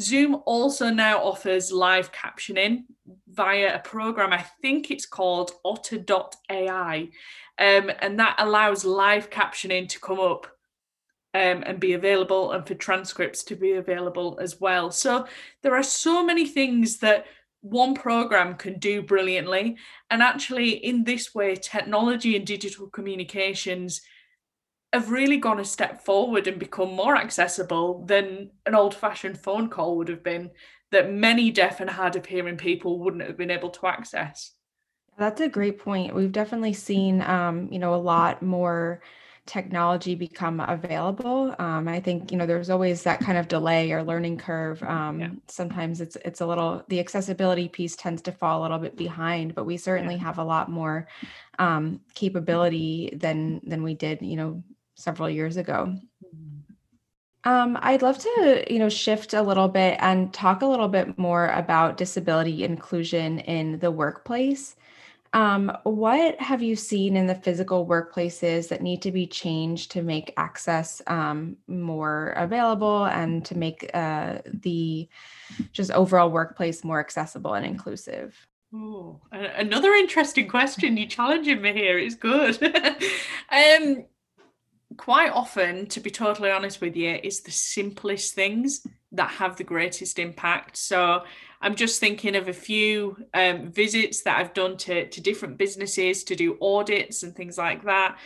Zoom 0.00 0.42
also 0.46 0.90
now 0.90 1.22
offers 1.22 1.70
live 1.70 2.12
captioning 2.12 2.84
via 3.28 3.76
a 3.76 3.78
program 3.78 4.32
i 4.32 4.42
think 4.62 4.90
it's 4.90 5.06
called 5.06 5.52
otter.ai 5.64 7.08
um, 7.58 7.90
and 8.00 8.18
that 8.18 8.34
allows 8.38 8.84
live 8.84 9.28
captioning 9.28 9.88
to 9.88 10.00
come 10.00 10.18
up 10.18 10.46
um, 11.34 11.62
and 11.66 11.80
be 11.80 11.94
available 11.94 12.52
and 12.52 12.66
for 12.66 12.74
transcripts 12.74 13.42
to 13.44 13.56
be 13.56 13.72
available 13.72 14.38
as 14.40 14.60
well. 14.60 14.90
So 14.90 15.26
there 15.62 15.74
are 15.74 15.82
so 15.82 16.24
many 16.24 16.46
things 16.46 16.98
that 16.98 17.26
one 17.62 17.94
program 17.94 18.54
can 18.54 18.78
do 18.78 19.02
brilliantly. 19.02 19.76
And 20.10 20.22
actually, 20.22 20.70
in 20.70 21.04
this 21.04 21.34
way, 21.34 21.54
technology 21.56 22.36
and 22.36 22.46
digital 22.46 22.88
communications 22.88 24.02
have 24.92 25.10
really 25.10 25.38
gone 25.38 25.60
a 25.60 25.64
step 25.64 26.04
forward 26.04 26.46
and 26.46 26.58
become 26.58 26.92
more 26.92 27.16
accessible 27.16 28.04
than 28.04 28.50
an 28.66 28.74
old 28.74 28.94
fashioned 28.94 29.38
phone 29.38 29.68
call 29.68 29.96
would 29.96 30.08
have 30.08 30.22
been, 30.22 30.50
that 30.90 31.10
many 31.10 31.50
deaf 31.50 31.80
and 31.80 31.88
hard 31.88 32.16
of 32.16 32.26
hearing 32.26 32.58
people 32.58 32.98
wouldn't 32.98 33.26
have 33.26 33.38
been 33.38 33.50
able 33.50 33.70
to 33.70 33.86
access. 33.86 34.52
That's 35.16 35.40
a 35.40 35.48
great 35.48 35.78
point. 35.78 36.14
We've 36.14 36.32
definitely 36.32 36.74
seen, 36.74 37.22
um, 37.22 37.68
you 37.70 37.78
know, 37.78 37.94
a 37.94 37.96
lot 37.96 38.42
more 38.42 39.00
technology 39.46 40.14
become 40.14 40.60
available. 40.60 41.54
Um, 41.58 41.88
I 41.88 42.00
think 42.00 42.30
you 42.30 42.38
know 42.38 42.46
there's 42.46 42.70
always 42.70 43.02
that 43.02 43.20
kind 43.20 43.38
of 43.38 43.48
delay 43.48 43.92
or 43.92 44.02
learning 44.02 44.38
curve. 44.38 44.82
Um, 44.82 45.20
yeah. 45.20 45.30
Sometimes 45.48 46.00
it's 46.00 46.16
it's 46.24 46.40
a 46.40 46.46
little 46.46 46.84
the 46.88 47.00
accessibility 47.00 47.68
piece 47.68 47.96
tends 47.96 48.22
to 48.22 48.32
fall 48.32 48.60
a 48.60 48.62
little 48.62 48.78
bit 48.78 48.96
behind, 48.96 49.54
but 49.54 49.64
we 49.64 49.76
certainly 49.76 50.14
yeah. 50.14 50.22
have 50.22 50.38
a 50.38 50.44
lot 50.44 50.70
more 50.70 51.08
um, 51.58 52.00
capability 52.14 53.16
than 53.20 53.60
than 53.64 53.82
we 53.82 53.94
did 53.94 54.22
you 54.22 54.36
know 54.36 54.62
several 54.94 55.28
years 55.28 55.56
ago. 55.56 55.96
Um, 57.44 57.76
I'd 57.80 58.02
love 58.02 58.18
to, 58.18 58.64
you 58.70 58.78
know, 58.78 58.88
shift 58.88 59.34
a 59.34 59.42
little 59.42 59.66
bit 59.66 59.96
and 60.00 60.32
talk 60.32 60.62
a 60.62 60.66
little 60.66 60.86
bit 60.86 61.18
more 61.18 61.48
about 61.48 61.96
disability 61.96 62.62
inclusion 62.62 63.40
in 63.40 63.80
the 63.80 63.90
workplace. 63.90 64.76
Um, 65.34 65.72
what 65.84 66.38
have 66.40 66.62
you 66.62 66.76
seen 66.76 67.16
in 67.16 67.26
the 67.26 67.34
physical 67.34 67.86
workplaces 67.86 68.68
that 68.68 68.82
need 68.82 69.00
to 69.02 69.10
be 69.10 69.26
changed 69.26 69.90
to 69.92 70.02
make 70.02 70.34
access 70.36 71.00
um, 71.06 71.56
more 71.66 72.34
available 72.36 73.06
and 73.06 73.42
to 73.46 73.56
make 73.56 73.90
uh, 73.94 74.38
the 74.44 75.08
just 75.72 75.90
overall 75.92 76.30
workplace 76.30 76.84
more 76.84 77.00
accessible 77.00 77.54
and 77.54 77.64
inclusive? 77.64 78.46
Oh, 78.74 79.20
another 79.32 79.92
interesting 79.92 80.48
question. 80.48 80.96
You're 80.96 81.08
challenging 81.08 81.62
me 81.62 81.72
here. 81.72 81.98
It's 81.98 82.14
good. 82.14 82.62
um, 83.50 84.04
quite 84.96 85.32
often, 85.32 85.86
to 85.86 86.00
be 86.00 86.10
totally 86.10 86.50
honest 86.50 86.80
with 86.80 86.96
you, 86.96 87.18
it's 87.22 87.40
the 87.40 87.50
simplest 87.50 88.34
things 88.34 88.86
that 89.12 89.30
have 89.30 89.56
the 89.56 89.64
greatest 89.64 90.18
impact. 90.18 90.76
So 90.76 91.24
I'm 91.62 91.76
just 91.76 92.00
thinking 92.00 92.34
of 92.34 92.48
a 92.48 92.52
few 92.52 93.16
um, 93.34 93.70
visits 93.70 94.22
that 94.22 94.38
I've 94.38 94.52
done 94.52 94.76
to, 94.78 95.08
to 95.08 95.20
different 95.20 95.58
businesses 95.58 96.24
to 96.24 96.34
do 96.34 96.58
audits 96.60 97.22
and 97.22 97.34
things 97.34 97.56
like 97.56 97.84
that. 97.84 98.18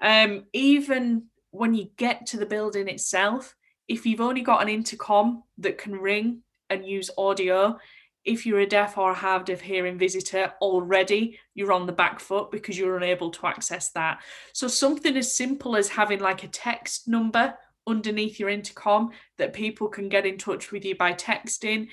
Um, 0.00 0.44
even 0.52 1.24
when 1.52 1.74
you 1.74 1.88
get 1.96 2.26
to 2.26 2.36
the 2.36 2.46
building 2.46 2.88
itself, 2.88 3.56
if 3.88 4.04
you've 4.04 4.20
only 4.20 4.42
got 4.42 4.60
an 4.60 4.68
intercom 4.68 5.42
that 5.58 5.78
can 5.78 5.92
ring 5.92 6.42
and 6.68 6.86
use 6.86 7.10
audio, 7.16 7.78
if 8.24 8.44
you're 8.44 8.60
a 8.60 8.66
deaf 8.66 8.98
or 8.98 9.14
hard 9.14 9.48
of 9.48 9.62
hearing 9.62 9.98
visitor 9.98 10.52
already, 10.60 11.38
you're 11.54 11.72
on 11.72 11.86
the 11.86 11.92
back 11.92 12.20
foot 12.20 12.50
because 12.50 12.78
you're 12.78 12.96
unable 12.98 13.30
to 13.30 13.46
access 13.46 13.90
that. 13.92 14.20
So 14.52 14.68
something 14.68 15.16
as 15.16 15.34
simple 15.34 15.76
as 15.76 15.88
having 15.88 16.20
like 16.20 16.44
a 16.44 16.48
text 16.48 17.08
number 17.08 17.54
underneath 17.86 18.38
your 18.38 18.48
intercom 18.48 19.10
that 19.38 19.52
people 19.52 19.88
can 19.88 20.08
get 20.08 20.26
in 20.26 20.38
touch 20.38 20.70
with 20.70 20.84
you 20.84 20.94
by 20.94 21.12
texting 21.12 21.88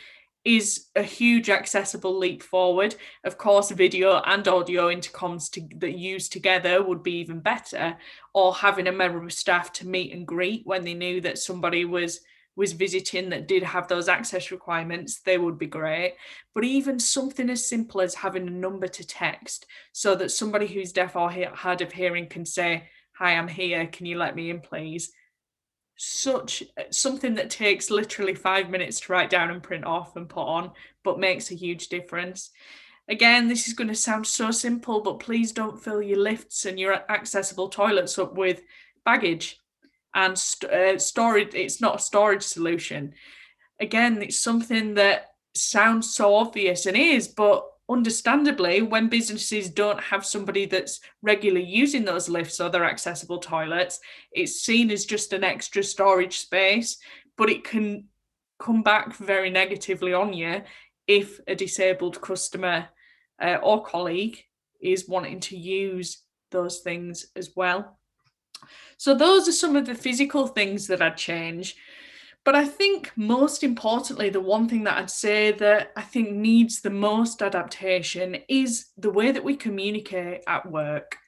is 0.55 0.87
a 0.95 1.03
huge 1.03 1.47
accessible 1.47 2.17
leap 2.17 2.41
forward. 2.41 2.95
Of 3.23 3.37
course, 3.37 3.69
video 3.69 4.19
and 4.25 4.47
audio 4.47 4.87
intercoms 4.87 5.51
to, 5.51 5.77
that 5.77 5.95
used 5.95 6.31
together 6.31 6.81
would 6.81 7.03
be 7.03 7.19
even 7.19 7.39
better, 7.39 7.95
or 8.33 8.55
having 8.55 8.87
a 8.87 8.91
member 8.91 9.23
of 9.23 9.31
staff 9.31 9.71
to 9.73 9.87
meet 9.87 10.11
and 10.11 10.25
greet 10.25 10.65
when 10.65 10.83
they 10.83 10.95
knew 10.95 11.21
that 11.21 11.37
somebody 11.37 11.85
was 11.85 12.21
was 12.55 12.73
visiting 12.73 13.29
that 13.29 13.47
did 13.47 13.63
have 13.63 13.87
those 13.87 14.09
access 14.09 14.51
requirements, 14.51 15.21
they 15.21 15.37
would 15.37 15.57
be 15.57 15.65
great. 15.65 16.15
But 16.53 16.65
even 16.65 16.99
something 16.99 17.49
as 17.49 17.69
simple 17.69 18.01
as 18.01 18.13
having 18.15 18.47
a 18.47 18.51
number 18.51 18.87
to 18.87 19.07
text 19.07 19.65
so 19.93 20.13
that 20.15 20.31
somebody 20.31 20.67
who's 20.67 20.91
deaf 20.91 21.15
or 21.15 21.31
hard 21.31 21.79
of 21.79 21.93
hearing 21.93 22.27
can 22.27 22.45
say, 22.45 22.89
Hi, 23.13 23.37
I'm 23.37 23.47
here. 23.47 23.87
Can 23.87 24.07
you 24.07 24.17
let 24.17 24.35
me 24.35 24.49
in, 24.49 24.59
please? 24.59 25.13
Such 26.01 26.63
something 26.91 27.35
that 27.35 27.49
takes 27.49 27.91
literally 27.91 28.33
five 28.33 28.69
minutes 28.69 29.01
to 29.01 29.11
write 29.11 29.29
down 29.29 29.51
and 29.51 29.61
print 29.61 29.83
off 29.83 30.15
and 30.15 30.29
put 30.29 30.45
on, 30.45 30.71
but 31.03 31.19
makes 31.19 31.51
a 31.51 31.55
huge 31.55 31.89
difference. 31.89 32.51
Again, 33.09 33.49
this 33.49 33.67
is 33.67 33.73
going 33.73 33.89
to 33.89 33.95
sound 33.95 34.25
so 34.25 34.49
simple, 34.49 35.01
but 35.01 35.19
please 35.19 35.51
don't 35.51 35.81
fill 35.81 36.01
your 36.01 36.19
lifts 36.19 36.63
and 36.65 36.79
your 36.79 36.93
accessible 37.11 37.67
toilets 37.67 38.17
up 38.17 38.35
with 38.35 38.61
baggage 39.03 39.59
and 40.15 40.39
st- 40.39 40.71
uh, 40.71 40.97
storage. 40.97 41.53
It's 41.53 41.81
not 41.81 41.97
a 41.97 42.01
storage 42.01 42.43
solution. 42.43 43.13
Again, 43.81 44.21
it's 44.21 44.39
something 44.39 44.93
that 44.93 45.31
sounds 45.53 46.15
so 46.15 46.33
obvious 46.33 46.85
and 46.85 46.95
is, 46.95 47.27
but 47.27 47.65
understandably, 47.89 48.81
when 48.81 49.10
businesses 49.10 49.69
don't 49.69 50.00
have 50.00 50.25
somebody 50.25 50.65
that's 50.65 51.00
regularly 51.22 51.65
using 51.65 52.05
those 52.05 52.29
lifts 52.29 52.60
or 52.60 52.69
their 52.69 52.86
accessible 52.86 53.39
toilets, 53.39 54.00
it's 54.31 54.62
seen 54.62 54.91
as 54.91 55.05
just 55.05 55.34
an 55.34 55.43
extra 55.43 55.84
storage 55.84 56.38
space, 56.38 56.98
but 57.38 57.50
it 57.50 57.63
can 57.63 58.05
come 58.60 58.84
back 58.84 59.15
very 59.15 59.50
negatively 59.50 60.13
on 60.13 60.34
you 60.34 60.62
if 61.08 61.39
a 61.48 61.55
disabled 61.55 62.22
customer 62.22 62.88
uh, 63.41 63.58
or 63.63 63.84
colleague 63.84 64.38
is 64.81 65.10
wanting 65.10 65.39
to 65.39 65.58
use 65.58 66.24
those 66.51 66.79
things 66.79 67.27
as 67.36 67.51
well. 67.55 67.98
So, 68.98 69.15
those 69.15 69.48
are 69.48 69.53
some 69.53 69.75
of 69.75 69.86
the 69.86 69.96
physical 69.96 70.48
things 70.48 70.88
that 70.88 71.01
I'd 71.01 71.17
change. 71.17 71.75
But 72.49 72.55
I 72.55 72.65
think 72.65 73.11
most 73.15 73.61
importantly, 73.61 74.31
the 74.31 74.41
one 74.41 74.67
thing 74.67 74.83
that 74.85 74.97
I'd 74.97 75.11
say 75.11 75.51
that 75.51 75.91
I 75.95 76.01
think 76.01 76.31
needs 76.31 76.81
the 76.81 76.89
most 76.89 77.43
adaptation 77.43 78.37
is 78.49 78.87
the 78.97 79.11
way 79.11 79.29
that 79.29 79.43
we 79.43 79.55
communicate 79.55 80.41
at 80.47 80.65
work. 80.65 81.19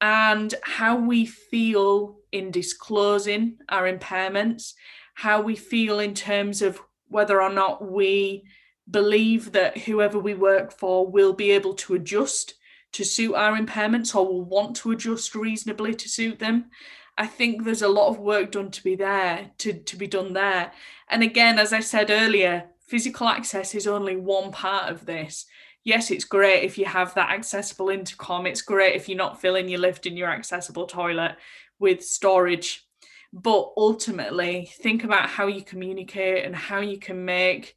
and 0.00 0.54
how 0.62 0.96
we 0.96 1.26
feel 1.26 2.20
in 2.30 2.52
disclosing 2.52 3.58
our 3.68 3.92
impairments, 3.92 4.74
how 5.14 5.40
we 5.40 5.56
feel 5.56 5.98
in 5.98 6.14
terms 6.14 6.62
of 6.62 6.80
whether 7.08 7.42
or 7.42 7.50
not 7.50 7.90
we 7.90 8.44
believe 8.88 9.50
that 9.50 9.76
whoever 9.78 10.20
we 10.20 10.34
work 10.34 10.70
for 10.70 11.04
will 11.04 11.32
be 11.32 11.50
able 11.50 11.74
to 11.74 11.94
adjust 11.94 12.54
to 12.92 13.02
suit 13.04 13.34
our 13.34 13.58
impairments 13.58 14.14
or 14.14 14.24
will 14.24 14.44
want 14.44 14.76
to 14.76 14.92
adjust 14.92 15.34
reasonably 15.34 15.92
to 15.92 16.08
suit 16.08 16.38
them. 16.38 16.70
I 17.18 17.26
think 17.26 17.64
there's 17.64 17.82
a 17.82 17.88
lot 17.88 18.08
of 18.08 18.20
work 18.20 18.52
done 18.52 18.70
to 18.70 18.82
be 18.82 18.94
there, 18.94 19.50
to, 19.58 19.72
to 19.72 19.96
be 19.96 20.06
done 20.06 20.32
there. 20.32 20.70
And 21.10 21.24
again, 21.24 21.58
as 21.58 21.72
I 21.72 21.80
said 21.80 22.10
earlier, 22.10 22.66
physical 22.86 23.26
access 23.26 23.74
is 23.74 23.88
only 23.88 24.14
one 24.14 24.52
part 24.52 24.90
of 24.90 25.04
this. 25.04 25.44
Yes, 25.82 26.12
it's 26.12 26.24
great 26.24 26.62
if 26.62 26.78
you 26.78 26.84
have 26.84 27.14
that 27.14 27.30
accessible 27.30 27.88
intercom. 27.88 28.46
It's 28.46 28.62
great 28.62 28.94
if 28.94 29.08
you're 29.08 29.18
not 29.18 29.40
filling 29.40 29.68
your 29.68 29.80
lift 29.80 30.06
in 30.06 30.16
your 30.16 30.30
accessible 30.30 30.86
toilet 30.86 31.36
with 31.80 32.04
storage. 32.04 32.86
But 33.32 33.72
ultimately, 33.76 34.70
think 34.80 35.02
about 35.02 35.28
how 35.28 35.48
you 35.48 35.62
communicate 35.62 36.44
and 36.44 36.54
how 36.54 36.80
you 36.80 36.98
can 36.98 37.24
make 37.24 37.74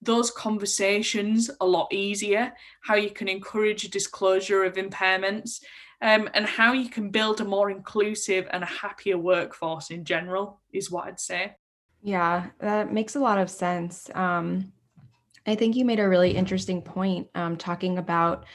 those 0.00 0.30
conversations 0.30 1.50
a 1.60 1.66
lot 1.66 1.92
easier, 1.92 2.52
how 2.82 2.94
you 2.94 3.10
can 3.10 3.28
encourage 3.28 3.90
disclosure 3.90 4.62
of 4.64 4.74
impairments, 4.74 5.60
um, 6.02 6.28
and 6.34 6.46
how 6.46 6.72
you 6.72 6.88
can 6.88 7.10
build 7.10 7.40
a 7.40 7.44
more 7.44 7.70
inclusive 7.70 8.48
and 8.52 8.62
a 8.62 8.66
happier 8.66 9.18
workforce 9.18 9.90
in 9.90 10.04
general, 10.04 10.60
is 10.72 10.90
what 10.90 11.06
I'd 11.06 11.20
say. 11.20 11.56
Yeah, 12.02 12.46
that 12.60 12.92
makes 12.92 13.16
a 13.16 13.20
lot 13.20 13.38
of 13.38 13.50
sense. 13.50 14.08
Um, 14.14 14.72
I 15.46 15.54
think 15.54 15.76
you 15.76 15.84
made 15.84 16.00
a 16.00 16.08
really 16.08 16.30
interesting 16.30 16.82
point 16.82 17.28
um, 17.34 17.56
talking 17.56 17.98
about 17.98 18.46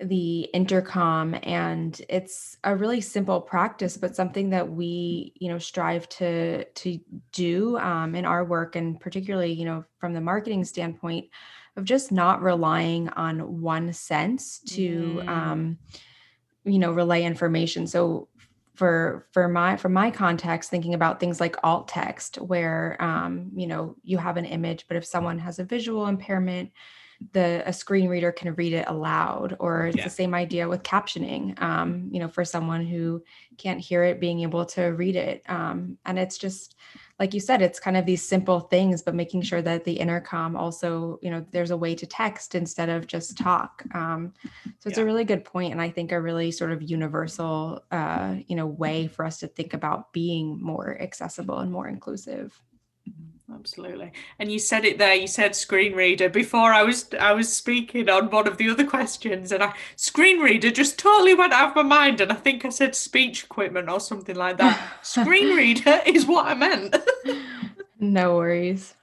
the 0.00 0.48
intercom 0.52 1.36
and 1.42 2.00
it's 2.08 2.56
a 2.64 2.74
really 2.74 3.00
simple 3.00 3.40
practice 3.40 3.96
but 3.96 4.16
something 4.16 4.50
that 4.50 4.68
we 4.68 5.32
you 5.36 5.48
know 5.48 5.58
strive 5.58 6.08
to 6.08 6.64
to 6.64 6.98
do 7.30 7.78
um, 7.78 8.14
in 8.14 8.24
our 8.24 8.44
work 8.44 8.74
and 8.74 8.98
particularly 8.98 9.52
you 9.52 9.64
know 9.64 9.84
from 9.98 10.12
the 10.12 10.20
marketing 10.20 10.64
standpoint 10.64 11.28
of 11.76 11.84
just 11.84 12.10
not 12.10 12.42
relying 12.42 13.08
on 13.10 13.60
one 13.60 13.92
sense 13.92 14.60
to 14.60 15.20
mm. 15.22 15.28
um, 15.28 15.78
you 16.64 16.78
know 16.78 16.92
relay 16.92 17.22
information 17.22 17.86
so 17.86 18.28
for 18.74 19.26
for 19.32 19.48
my 19.48 19.76
for 19.76 19.88
my 19.88 20.10
context 20.10 20.70
thinking 20.70 20.94
about 20.94 21.20
things 21.20 21.40
like 21.40 21.56
alt 21.62 21.88
text 21.88 22.36
where 22.36 22.96
um, 23.00 23.50
you 23.54 23.66
know 23.66 23.96
you 24.02 24.18
have 24.18 24.36
an 24.36 24.44
image 24.44 24.86
but 24.88 24.96
if 24.96 25.04
someone 25.04 25.38
has 25.38 25.58
a 25.58 25.64
visual 25.64 26.06
impairment 26.06 26.70
the 27.32 27.62
a 27.66 27.72
screen 27.72 28.08
reader 28.08 28.32
can 28.32 28.54
read 28.54 28.72
it 28.72 28.84
aloud 28.88 29.56
or 29.60 29.86
it's 29.86 29.98
yeah. 29.98 30.04
the 30.04 30.10
same 30.10 30.34
idea 30.34 30.68
with 30.68 30.82
captioning 30.82 31.60
um, 31.62 32.08
you 32.10 32.18
know 32.18 32.28
for 32.28 32.44
someone 32.44 32.84
who 32.84 33.22
can't 33.58 33.80
hear 33.80 34.02
it 34.02 34.20
being 34.20 34.40
able 34.40 34.64
to 34.64 34.82
read 34.86 35.16
it 35.16 35.42
um, 35.48 35.96
and 36.04 36.18
it's 36.18 36.38
just 36.38 36.76
like 37.22 37.34
you 37.34 37.38
said 37.38 37.62
it's 37.62 37.78
kind 37.78 37.96
of 37.96 38.04
these 38.04 38.20
simple 38.20 38.58
things 38.58 39.00
but 39.00 39.14
making 39.14 39.40
sure 39.40 39.62
that 39.62 39.84
the 39.84 39.92
intercom 39.92 40.56
also 40.56 41.20
you 41.22 41.30
know 41.30 41.46
there's 41.52 41.70
a 41.70 41.76
way 41.76 41.94
to 41.94 42.04
text 42.04 42.56
instead 42.56 42.88
of 42.88 43.06
just 43.06 43.38
talk 43.38 43.84
um, 43.94 44.34
so 44.80 44.88
it's 44.88 44.98
yeah. 44.98 45.04
a 45.04 45.06
really 45.06 45.22
good 45.22 45.44
point 45.44 45.70
and 45.70 45.80
i 45.80 45.88
think 45.88 46.10
a 46.10 46.20
really 46.20 46.50
sort 46.50 46.72
of 46.72 46.82
universal 46.82 47.80
uh, 47.92 48.34
you 48.48 48.56
know 48.56 48.66
way 48.66 49.06
for 49.06 49.24
us 49.24 49.38
to 49.38 49.46
think 49.46 49.72
about 49.72 50.12
being 50.12 50.60
more 50.60 51.00
accessible 51.00 51.60
and 51.60 51.70
more 51.70 51.86
inclusive 51.86 52.60
absolutely. 53.54 54.12
And 54.38 54.50
you 54.50 54.58
said 54.58 54.84
it 54.84 54.98
there. 54.98 55.14
You 55.14 55.26
said 55.26 55.54
screen 55.54 55.94
reader 55.94 56.28
before. 56.28 56.72
I 56.72 56.82
was 56.82 57.06
I 57.18 57.32
was 57.32 57.52
speaking 57.52 58.08
on 58.08 58.30
one 58.30 58.46
of 58.46 58.56
the 58.56 58.70
other 58.70 58.86
questions, 58.86 59.52
and 59.52 59.62
I 59.62 59.74
screen 59.96 60.40
reader 60.40 60.70
just 60.70 60.98
totally 60.98 61.34
went 61.34 61.52
out 61.52 61.70
of 61.70 61.76
my 61.76 61.82
mind. 61.82 62.20
And 62.20 62.32
I 62.32 62.36
think 62.36 62.64
I 62.64 62.70
said 62.70 62.94
speech 62.94 63.44
equipment 63.44 63.88
or 63.88 64.00
something 64.00 64.36
like 64.36 64.58
that. 64.58 64.80
screen 65.02 65.56
reader 65.56 66.00
is 66.06 66.26
what 66.26 66.46
I 66.46 66.54
meant. 66.54 66.96
no 68.00 68.36
worries. 68.36 68.94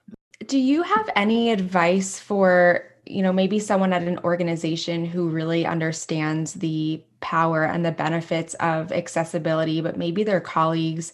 Do 0.46 0.58
you 0.58 0.84
have 0.84 1.10
any 1.16 1.52
advice 1.52 2.20
for 2.20 2.86
you 3.06 3.24
know 3.24 3.34
maybe 3.34 3.60
someone 3.60 3.94
at 3.94 4.04
an 4.04 4.20
organization 4.20 5.06
who 5.06 5.30
really 5.30 5.66
understands 5.66 6.54
the 6.54 7.02
power 7.22 7.66
and 7.66 7.86
the 7.86 7.92
benefits 7.92 8.54
of 8.56 8.92
accessibility 8.92 9.82
but 9.82 9.98
maybe 9.98 10.24
their 10.24 10.40
colleagues 10.40 11.14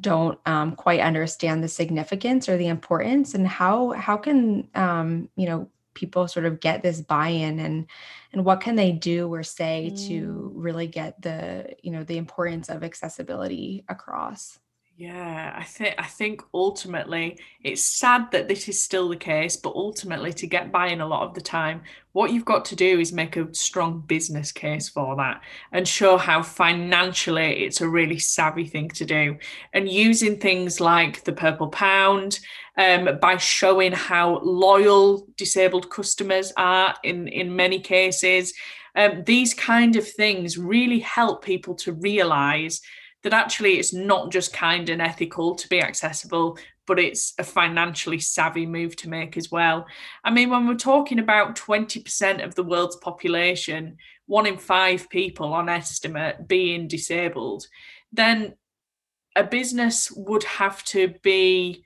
don't 0.00 0.38
um, 0.46 0.74
quite 0.74 1.00
understand 1.00 1.62
the 1.62 1.68
significance 1.68 2.48
or 2.48 2.56
the 2.56 2.66
importance 2.66 3.34
and 3.34 3.46
how 3.46 3.90
how 3.92 4.16
can 4.16 4.68
um, 4.74 5.28
you 5.36 5.46
know 5.46 5.68
people 5.94 6.26
sort 6.26 6.44
of 6.44 6.60
get 6.60 6.82
this 6.82 7.00
buy-in 7.00 7.60
and 7.60 7.86
and 8.32 8.44
what 8.44 8.60
can 8.60 8.74
they 8.74 8.92
do 8.92 9.32
or 9.32 9.42
say 9.42 9.90
mm. 9.92 10.08
to 10.08 10.52
really 10.54 10.86
get 10.86 11.20
the 11.22 11.74
you 11.82 11.90
know 11.90 12.04
the 12.04 12.18
importance 12.18 12.68
of 12.68 12.82
accessibility 12.82 13.84
across 13.88 14.58
yeah, 14.96 15.52
I 15.56 15.64
think 15.64 15.94
I 15.98 16.04
think 16.06 16.40
ultimately 16.54 17.36
it's 17.62 17.82
sad 17.82 18.30
that 18.30 18.46
this 18.46 18.68
is 18.68 18.80
still 18.80 19.08
the 19.08 19.16
case, 19.16 19.56
but 19.56 19.74
ultimately 19.74 20.32
to 20.34 20.46
get 20.46 20.70
buy-in 20.70 21.00
a 21.00 21.06
lot 21.06 21.26
of 21.26 21.34
the 21.34 21.40
time, 21.40 21.82
what 22.12 22.30
you've 22.30 22.44
got 22.44 22.64
to 22.66 22.76
do 22.76 23.00
is 23.00 23.12
make 23.12 23.36
a 23.36 23.52
strong 23.52 24.04
business 24.06 24.52
case 24.52 24.88
for 24.88 25.16
that 25.16 25.40
and 25.72 25.88
show 25.88 26.16
how 26.16 26.44
financially 26.44 27.64
it's 27.64 27.80
a 27.80 27.88
really 27.88 28.20
savvy 28.20 28.66
thing 28.66 28.88
to 28.90 29.04
do. 29.04 29.36
And 29.72 29.88
using 29.88 30.38
things 30.38 30.80
like 30.80 31.24
the 31.24 31.32
purple 31.32 31.68
pound, 31.68 32.38
um, 32.78 33.18
by 33.20 33.36
showing 33.36 33.92
how 33.92 34.38
loyal 34.44 35.26
disabled 35.36 35.90
customers 35.90 36.52
are 36.56 36.94
in 37.02 37.26
in 37.26 37.56
many 37.56 37.80
cases, 37.80 38.54
um, 38.94 39.24
these 39.24 39.54
kind 39.54 39.96
of 39.96 40.08
things 40.08 40.56
really 40.56 41.00
help 41.00 41.44
people 41.44 41.74
to 41.74 41.94
realize 41.94 42.80
that 43.24 43.32
actually 43.32 43.78
it's 43.78 43.92
not 43.92 44.30
just 44.30 44.52
kind 44.52 44.88
and 44.88 45.02
ethical 45.02 45.54
to 45.56 45.68
be 45.68 45.80
accessible, 45.80 46.58
but 46.86 46.98
it's 46.98 47.32
a 47.38 47.42
financially 47.42 48.20
savvy 48.20 48.66
move 48.66 48.94
to 48.96 49.08
make 49.08 49.36
as 49.36 49.50
well. 49.50 49.86
I 50.22 50.30
mean, 50.30 50.50
when 50.50 50.68
we're 50.68 50.74
talking 50.74 51.18
about 51.18 51.56
20% 51.56 52.44
of 52.44 52.54
the 52.54 52.62
world's 52.62 52.96
population, 52.96 53.96
one 54.26 54.46
in 54.46 54.58
five 54.58 55.08
people 55.08 55.54
on 55.54 55.70
estimate 55.70 56.46
being 56.46 56.86
disabled, 56.86 57.66
then 58.12 58.54
a 59.34 59.42
business 59.42 60.10
would 60.12 60.44
have 60.44 60.84
to 60.84 61.14
be, 61.22 61.82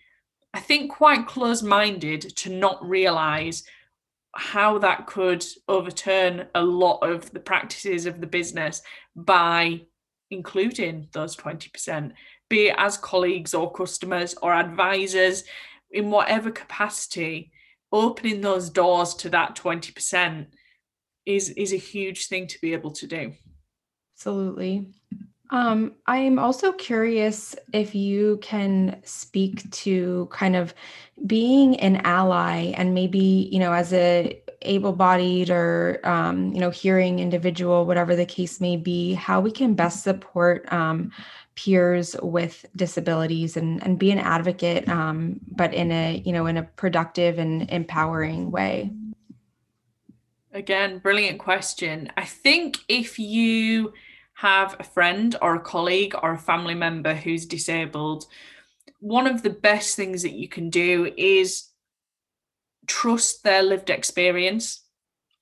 I 0.52 0.60
think, 0.60 0.90
quite 0.90 1.28
close 1.28 1.62
minded 1.62 2.22
to 2.38 2.50
not 2.50 2.84
realize 2.86 3.62
how 4.34 4.78
that 4.78 5.06
could 5.06 5.44
overturn 5.68 6.46
a 6.54 6.62
lot 6.62 6.98
of 6.98 7.30
the 7.32 7.40
practices 7.40 8.06
of 8.06 8.20
the 8.20 8.26
business 8.26 8.82
by 9.16 9.82
including 10.30 11.08
those 11.12 11.36
20%, 11.36 12.12
be 12.48 12.68
it 12.68 12.74
as 12.78 12.96
colleagues 12.96 13.54
or 13.54 13.72
customers 13.72 14.34
or 14.42 14.52
advisors 14.52 15.44
in 15.90 16.10
whatever 16.10 16.50
capacity, 16.50 17.50
opening 17.92 18.40
those 18.40 18.70
doors 18.70 19.14
to 19.14 19.30
that 19.30 19.56
20% 19.56 20.46
is, 21.26 21.50
is 21.50 21.72
a 21.72 21.76
huge 21.76 22.28
thing 22.28 22.46
to 22.46 22.60
be 22.60 22.72
able 22.72 22.90
to 22.90 23.06
do. 23.06 23.32
Absolutely. 24.16 24.86
Um, 25.50 25.92
I'm 26.06 26.38
also 26.38 26.72
curious 26.72 27.56
if 27.72 27.94
you 27.94 28.38
can 28.42 29.00
speak 29.04 29.70
to 29.70 30.28
kind 30.30 30.56
of 30.56 30.74
being 31.26 31.80
an 31.80 31.96
ally 32.04 32.72
and 32.76 32.92
maybe, 32.92 33.48
you 33.50 33.58
know, 33.58 33.72
as 33.72 33.92
a 33.92 34.42
able-bodied 34.62 35.50
or 35.50 36.00
um, 36.04 36.52
you 36.52 36.60
know 36.60 36.70
hearing 36.70 37.18
individual 37.18 37.86
whatever 37.86 38.16
the 38.16 38.26
case 38.26 38.60
may 38.60 38.76
be 38.76 39.14
how 39.14 39.40
we 39.40 39.50
can 39.50 39.74
best 39.74 40.02
support 40.02 40.70
um, 40.72 41.10
peers 41.54 42.16
with 42.22 42.64
disabilities 42.76 43.56
and, 43.56 43.82
and 43.82 43.98
be 43.98 44.10
an 44.10 44.18
advocate 44.18 44.88
um, 44.88 45.40
but 45.52 45.72
in 45.74 45.90
a 45.92 46.22
you 46.24 46.32
know 46.32 46.46
in 46.46 46.56
a 46.56 46.62
productive 46.62 47.38
and 47.38 47.70
empowering 47.70 48.50
way. 48.50 48.90
Again 50.52 50.98
brilliant 50.98 51.38
question. 51.38 52.10
I 52.16 52.24
think 52.24 52.78
if 52.88 53.18
you 53.18 53.92
have 54.34 54.76
a 54.78 54.84
friend 54.84 55.36
or 55.42 55.56
a 55.56 55.60
colleague 55.60 56.14
or 56.22 56.32
a 56.32 56.38
family 56.38 56.74
member 56.74 57.14
who's 57.14 57.44
disabled 57.46 58.26
one 59.00 59.26
of 59.26 59.42
the 59.42 59.50
best 59.50 59.96
things 59.96 60.22
that 60.22 60.32
you 60.32 60.48
can 60.48 60.70
do 60.70 61.12
is 61.16 61.68
trust 62.88 63.44
their 63.44 63.62
lived 63.62 63.90
experience 63.90 64.82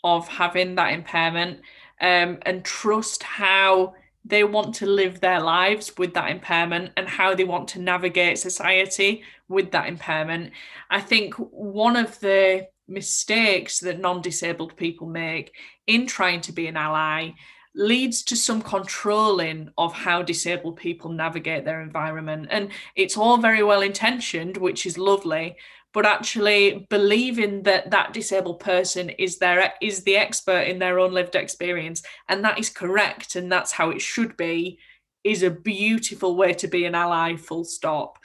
of 0.04 0.28
having 0.28 0.74
that 0.74 0.92
impairment 0.92 1.60
um, 2.00 2.38
and 2.42 2.64
trust 2.64 3.22
how 3.22 3.94
they 4.24 4.44
want 4.44 4.74
to 4.74 4.86
live 4.86 5.20
their 5.20 5.40
lives 5.40 5.96
with 5.96 6.12
that 6.14 6.30
impairment 6.30 6.90
and 6.96 7.08
how 7.08 7.34
they 7.34 7.44
want 7.44 7.68
to 7.68 7.80
navigate 7.80 8.38
society 8.38 9.22
with 9.48 9.70
that 9.70 9.88
impairment. 9.88 10.52
I 10.90 11.00
think 11.00 11.34
one 11.34 11.96
of 11.96 12.18
the 12.20 12.66
mistakes 12.88 13.80
that 13.80 14.00
non 14.00 14.20
disabled 14.20 14.76
people 14.76 15.06
make 15.06 15.52
in 15.86 16.06
trying 16.06 16.40
to 16.42 16.52
be 16.52 16.66
an 16.66 16.76
ally 16.76 17.30
leads 17.76 18.22
to 18.22 18.34
some 18.34 18.62
controlling 18.62 19.70
of 19.76 19.92
how 19.92 20.22
disabled 20.22 20.76
people 20.76 21.10
navigate 21.10 21.64
their 21.64 21.82
environment. 21.82 22.48
And 22.50 22.70
it's 22.94 23.18
all 23.18 23.36
very 23.36 23.62
well 23.62 23.82
intentioned, 23.82 24.56
which 24.56 24.86
is 24.86 24.96
lovely, 24.96 25.56
but 25.96 26.04
actually 26.04 26.86
believing 26.90 27.62
that 27.62 27.90
that 27.90 28.12
disabled 28.12 28.60
person 28.60 29.08
is 29.08 29.38
their 29.38 29.72
is 29.80 30.04
the 30.04 30.14
expert 30.14 30.60
in 30.68 30.78
their 30.78 30.98
own 30.98 31.10
lived 31.10 31.34
experience 31.34 32.02
and 32.28 32.44
that 32.44 32.58
is 32.58 32.68
correct 32.68 33.34
and 33.34 33.50
that's 33.50 33.72
how 33.72 33.88
it 33.88 34.02
should 34.02 34.36
be 34.36 34.78
is 35.24 35.42
a 35.42 35.50
beautiful 35.50 36.36
way 36.36 36.52
to 36.52 36.68
be 36.68 36.84
an 36.84 36.94
ally 36.94 37.34
full 37.34 37.64
stop. 37.64 38.18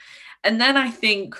And 0.43 0.59
then 0.59 0.75
i 0.75 0.89
think 0.89 1.33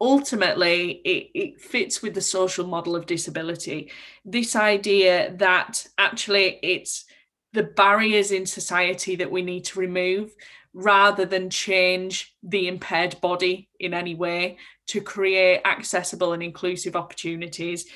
ultimately 0.00 1.02
it, 1.04 1.30
it 1.34 1.60
fits 1.60 2.00
with 2.00 2.14
the 2.14 2.22
social 2.22 2.66
model 2.66 2.96
of 2.96 3.04
disability. 3.04 3.90
This 4.24 4.56
idea 4.56 5.34
that 5.36 5.86
actually 5.98 6.58
it's 6.62 7.04
the 7.52 7.64
barriers 7.64 8.32
in 8.32 8.46
society 8.46 9.16
that 9.16 9.30
we 9.30 9.42
need 9.42 9.64
to 9.66 9.78
remove 9.78 10.34
rather 10.72 11.26
than 11.26 11.48
change 11.48 12.34
the 12.42 12.68
impaired 12.68 13.18
body 13.20 13.68
in 13.80 13.92
any 13.92 14.14
way 14.14 14.58
to 14.88 15.00
create 15.00 15.62
accessible 15.64 16.32
and 16.32 16.42
inclusive 16.42 16.96
opportunities. 16.96 17.86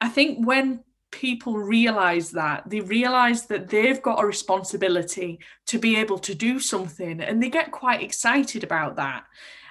I 0.00 0.08
think 0.08 0.46
when 0.46 0.84
people 1.10 1.58
realize 1.58 2.30
that, 2.30 2.68
they 2.68 2.80
realize 2.80 3.46
that 3.46 3.68
they've 3.68 4.02
got 4.02 4.22
a 4.22 4.26
responsibility 4.26 5.38
to 5.66 5.78
be 5.78 5.96
able 5.96 6.18
to 6.18 6.34
do 6.34 6.58
something 6.58 7.20
and 7.20 7.42
they 7.42 7.50
get 7.50 7.70
quite 7.70 8.02
excited 8.02 8.64
about 8.64 8.96
that. 8.96 9.24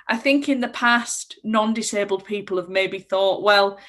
I 0.08 0.18
think 0.18 0.50
in 0.50 0.60
the 0.60 0.68
past, 0.68 1.40
non 1.44 1.74
disabled 1.74 2.26
people 2.26 2.58
have 2.58 2.70
maybe 2.70 3.00
thought, 3.00 3.44
well, 3.44 3.80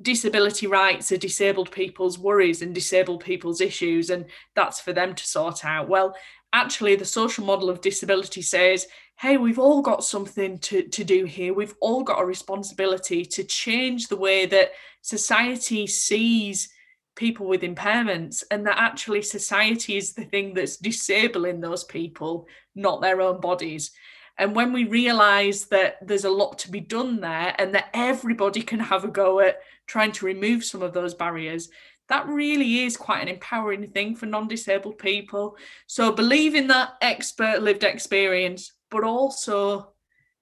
disability 0.00 0.66
rights 0.66 1.12
are 1.12 1.16
disabled 1.16 1.70
people's 1.70 2.18
worries 2.18 2.62
and 2.62 2.74
disabled 2.74 3.24
people's 3.24 3.60
issues, 3.60 4.10
and 4.10 4.26
that's 4.54 4.80
for 4.80 4.92
them 4.92 5.14
to 5.14 5.26
sort 5.26 5.64
out. 5.64 5.88
Well, 5.88 6.16
actually, 6.52 6.96
the 6.96 7.04
social 7.04 7.44
model 7.44 7.70
of 7.70 7.80
disability 7.80 8.42
says, 8.42 8.86
hey, 9.20 9.36
we've 9.36 9.58
all 9.58 9.82
got 9.82 10.02
something 10.02 10.56
to, 10.56 10.82
to 10.88 11.04
do 11.04 11.26
here. 11.26 11.52
We've 11.52 11.74
all 11.80 12.02
got 12.02 12.22
a 12.22 12.24
responsibility 12.24 13.22
to 13.26 13.44
change 13.44 14.08
the 14.08 14.16
way 14.16 14.46
that 14.46 14.72
society 15.02 15.86
sees 15.86 16.70
people 17.16 17.46
with 17.46 17.60
impairments, 17.60 18.42
and 18.50 18.66
that 18.66 18.78
actually 18.78 19.20
society 19.20 19.98
is 19.98 20.14
the 20.14 20.24
thing 20.24 20.54
that's 20.54 20.78
disabling 20.78 21.60
those 21.60 21.84
people, 21.84 22.48
not 22.74 23.02
their 23.02 23.20
own 23.20 23.42
bodies. 23.42 23.90
And 24.38 24.56
when 24.56 24.72
we 24.72 24.84
realize 24.84 25.66
that 25.66 25.98
there's 26.00 26.24
a 26.24 26.30
lot 26.30 26.58
to 26.60 26.70
be 26.70 26.80
done 26.80 27.20
there 27.20 27.54
and 27.58 27.74
that 27.74 27.90
everybody 27.92 28.62
can 28.62 28.80
have 28.80 29.04
a 29.04 29.08
go 29.08 29.40
at 29.40 29.60
trying 29.86 30.12
to 30.12 30.24
remove 30.24 30.64
some 30.64 30.80
of 30.80 30.94
those 30.94 31.12
barriers, 31.12 31.68
that 32.08 32.26
really 32.26 32.84
is 32.84 32.96
quite 32.96 33.20
an 33.20 33.28
empowering 33.28 33.86
thing 33.88 34.16
for 34.16 34.24
non 34.24 34.48
disabled 34.48 34.96
people. 34.96 35.58
So 35.86 36.10
believe 36.10 36.54
in 36.54 36.68
that 36.68 36.94
expert 37.02 37.60
lived 37.60 37.84
experience, 37.84 38.72
but 38.90 39.04
also 39.04 39.92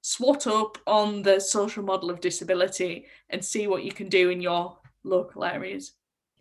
swat 0.01 0.47
up 0.47 0.79
on 0.87 1.23
the 1.23 1.39
social 1.39 1.83
model 1.83 2.11
of 2.11 2.21
disability 2.21 3.07
and 3.31 3.45
see 3.45 3.67
what 3.67 3.85
you 3.85 3.93
can 3.93 4.09
do 4.09 4.31
in 4.31 4.41
your 4.41 4.77
local 5.05 5.45
areas. 5.45 5.93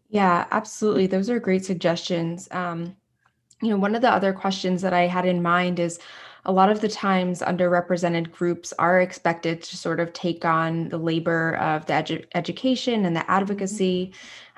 Yeah, 0.10 0.46
absolutely. 0.52 1.08
Those 1.08 1.30
are 1.30 1.40
great 1.40 1.66
suggestions. 1.66 2.48
Um, 2.52 2.96
you 3.62 3.70
know, 3.70 3.78
one 3.78 3.96
of 3.96 4.02
the 4.02 4.12
other 4.12 4.34
questions 4.34 4.82
that 4.84 4.94
I 4.94 5.08
had 5.08 5.26
in 5.26 5.42
mind 5.42 5.80
is 5.80 6.00
a 6.46 6.52
lot 6.52 6.70
of 6.70 6.80
the 6.80 6.88
times 6.88 7.42
underrepresented 7.42 8.32
groups 8.32 8.74
are 8.80 9.02
expected 9.02 9.62
to 9.64 9.76
sort 9.76 10.00
of 10.00 10.14
take 10.14 10.46
on 10.46 10.88
the 10.90 10.98
labor 10.98 11.56
of 11.58 11.86
the 11.88 11.94
edu- 11.94 12.26
education 12.36 13.06
and 13.06 13.16
the 13.16 13.22
mm-hmm. 13.22 14.14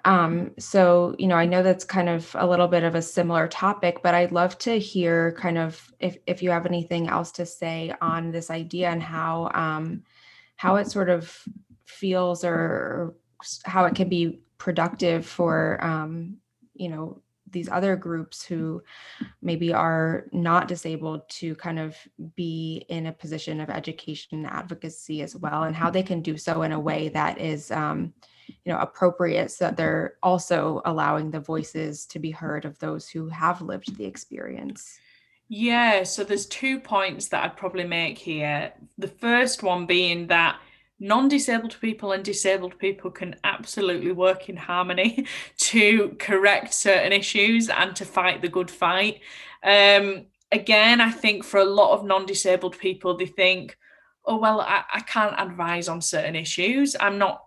Um, 0.05 0.51
so, 0.57 1.15
you 1.17 1.27
know, 1.27 1.35
I 1.35 1.45
know 1.45 1.63
that's 1.63 1.83
kind 1.83 2.09
of 2.09 2.35
a 2.37 2.47
little 2.47 2.67
bit 2.67 2.83
of 2.83 2.95
a 2.95 3.01
similar 3.01 3.47
topic, 3.47 4.01
but 4.01 4.15
I'd 4.15 4.31
love 4.31 4.57
to 4.59 4.79
hear 4.79 5.33
kind 5.33 5.57
of 5.57 5.93
if, 5.99 6.17
if 6.25 6.41
you 6.41 6.51
have 6.51 6.65
anything 6.65 7.09
else 7.09 7.31
to 7.33 7.45
say 7.45 7.93
on 8.01 8.31
this 8.31 8.49
idea 8.49 8.89
and 8.89 9.03
how 9.03 9.51
um, 9.53 10.03
how 10.55 10.75
it 10.75 10.91
sort 10.91 11.09
of 11.09 11.33
feels 11.85 12.43
or 12.43 13.15
how 13.65 13.85
it 13.85 13.95
can 13.95 14.09
be 14.09 14.41
productive 14.57 15.25
for 15.25 15.83
um, 15.83 16.37
you 16.75 16.89
know 16.89 17.21
these 17.51 17.69
other 17.69 17.95
groups 17.95 18.45
who 18.45 18.81
maybe 19.41 19.73
are 19.73 20.27
not 20.31 20.67
disabled 20.67 21.27
to 21.29 21.55
kind 21.55 21.79
of 21.79 21.95
be 22.35 22.85
in 22.89 23.07
a 23.07 23.11
position 23.11 23.59
of 23.59 23.69
education 23.71 24.39
and 24.39 24.47
advocacy 24.47 25.21
as 25.23 25.35
well 25.35 25.63
and 25.63 25.75
how 25.75 25.89
they 25.89 26.03
can 26.03 26.21
do 26.21 26.37
so 26.37 26.61
in 26.61 26.71
a 26.71 26.79
way 26.79 27.09
that 27.09 27.39
is 27.39 27.71
um, 27.71 28.13
you 28.65 28.73
know 28.73 28.79
appropriate 28.79 29.51
so 29.51 29.65
that 29.65 29.77
they're 29.77 30.15
also 30.23 30.81
allowing 30.85 31.31
the 31.31 31.39
voices 31.39 32.05
to 32.05 32.19
be 32.19 32.31
heard 32.31 32.65
of 32.65 32.77
those 32.79 33.07
who 33.07 33.27
have 33.29 33.61
lived 33.61 33.95
the 33.97 34.05
experience. 34.05 34.99
Yeah 35.47 36.03
so 36.03 36.23
there's 36.23 36.45
two 36.45 36.79
points 36.79 37.27
that 37.29 37.43
i'd 37.43 37.57
probably 37.57 37.85
make 37.85 38.17
here. 38.17 38.73
The 38.97 39.07
first 39.07 39.63
one 39.63 39.85
being 39.85 40.27
that 40.27 40.59
non-disabled 40.99 41.77
people 41.79 42.11
and 42.11 42.23
disabled 42.23 42.77
people 42.77 43.09
can 43.09 43.35
absolutely 43.45 44.11
work 44.11 44.49
in 44.49 44.57
harmony 44.57 45.25
to 45.57 46.15
correct 46.19 46.73
certain 46.73 47.13
issues 47.13 47.69
and 47.69 47.95
to 47.95 48.05
fight 48.05 48.41
the 48.41 48.49
good 48.49 48.69
fight. 48.69 49.21
Um, 49.63 50.25
again 50.51 50.99
i 50.99 51.11
think 51.11 51.43
for 51.43 51.59
a 51.59 51.65
lot 51.65 51.93
of 51.93 52.03
non-disabled 52.03 52.77
people 52.79 53.15
they 53.15 53.27
think 53.27 53.77
oh 54.25 54.37
well 54.37 54.61
I, 54.61 54.83
I 54.93 55.01
can't 55.01 55.35
advise 55.37 55.89
on 55.89 56.01
certain 56.01 56.35
issues. 56.35 56.95
I'm 56.99 57.17
not 57.17 57.43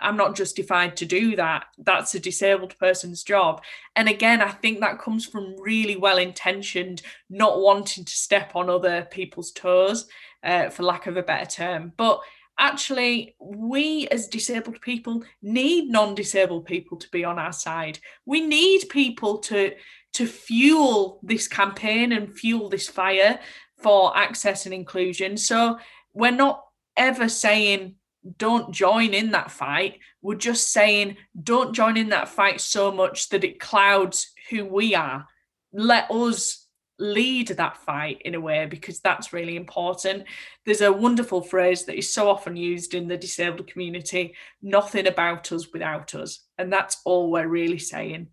i'm 0.00 0.16
not 0.16 0.36
justified 0.36 0.96
to 0.96 1.06
do 1.06 1.36
that. 1.36 1.66
That's 1.78 2.14
a 2.14 2.20
disabled 2.20 2.78
person's 2.78 3.22
job. 3.22 3.62
And 3.94 4.08
again 4.08 4.40
i 4.42 4.50
think 4.50 4.80
that 4.80 4.98
comes 4.98 5.26
from 5.26 5.56
really 5.60 5.96
well 5.96 6.18
intentioned 6.18 7.02
not 7.30 7.60
wanting 7.60 8.04
to 8.04 8.12
step 8.12 8.52
on 8.54 8.70
other 8.70 9.06
people's 9.10 9.52
toes 9.52 10.08
uh, 10.42 10.70
for 10.70 10.82
lack 10.82 11.06
of 11.06 11.16
a 11.16 11.22
better 11.22 11.50
term. 11.50 11.92
But 11.96 12.20
actually 12.58 13.36
we 13.38 14.08
as 14.08 14.28
disabled 14.28 14.80
people 14.80 15.22
need 15.42 15.90
non-disabled 15.90 16.64
people 16.64 16.96
to 16.98 17.08
be 17.10 17.24
on 17.24 17.38
our 17.38 17.52
side. 17.52 17.98
We 18.24 18.40
need 18.40 18.88
people 18.88 19.38
to 19.38 19.72
to 20.14 20.26
fuel 20.26 21.20
this 21.22 21.46
campaign 21.46 22.12
and 22.12 22.34
fuel 22.34 22.70
this 22.70 22.88
fire 22.88 23.38
for 23.82 24.16
access 24.16 24.64
and 24.64 24.74
inclusion. 24.74 25.36
So 25.36 25.78
we're 26.14 26.30
not 26.30 26.64
ever 26.96 27.28
saying 27.28 27.96
don't 28.38 28.72
join 28.72 29.14
in 29.14 29.30
that 29.30 29.50
fight 29.50 29.98
we're 30.22 30.34
just 30.34 30.72
saying 30.72 31.16
don't 31.42 31.74
join 31.74 31.96
in 31.96 32.08
that 32.08 32.28
fight 32.28 32.60
so 32.60 32.90
much 32.90 33.28
that 33.28 33.44
it 33.44 33.60
clouds 33.60 34.32
who 34.50 34.64
we 34.64 34.94
are 34.94 35.26
let 35.72 36.10
us 36.10 36.66
lead 36.98 37.48
that 37.48 37.76
fight 37.78 38.22
in 38.24 38.34
a 38.34 38.40
way 38.40 38.66
because 38.66 39.00
that's 39.00 39.32
really 39.32 39.56
important. 39.56 40.24
There's 40.64 40.80
a 40.80 40.92
wonderful 40.92 41.42
phrase 41.42 41.84
that 41.84 41.98
is 41.98 42.12
so 42.12 42.28
often 42.28 42.56
used 42.56 42.94
in 42.94 43.06
the 43.06 43.18
disabled 43.18 43.66
community 43.66 44.34
nothing 44.62 45.06
about 45.06 45.52
us 45.52 45.72
without 45.72 46.14
us. 46.14 46.40
And 46.58 46.72
that's 46.72 47.00
all 47.04 47.30
we're 47.30 47.48
really 47.48 47.78
saying. 47.78 48.28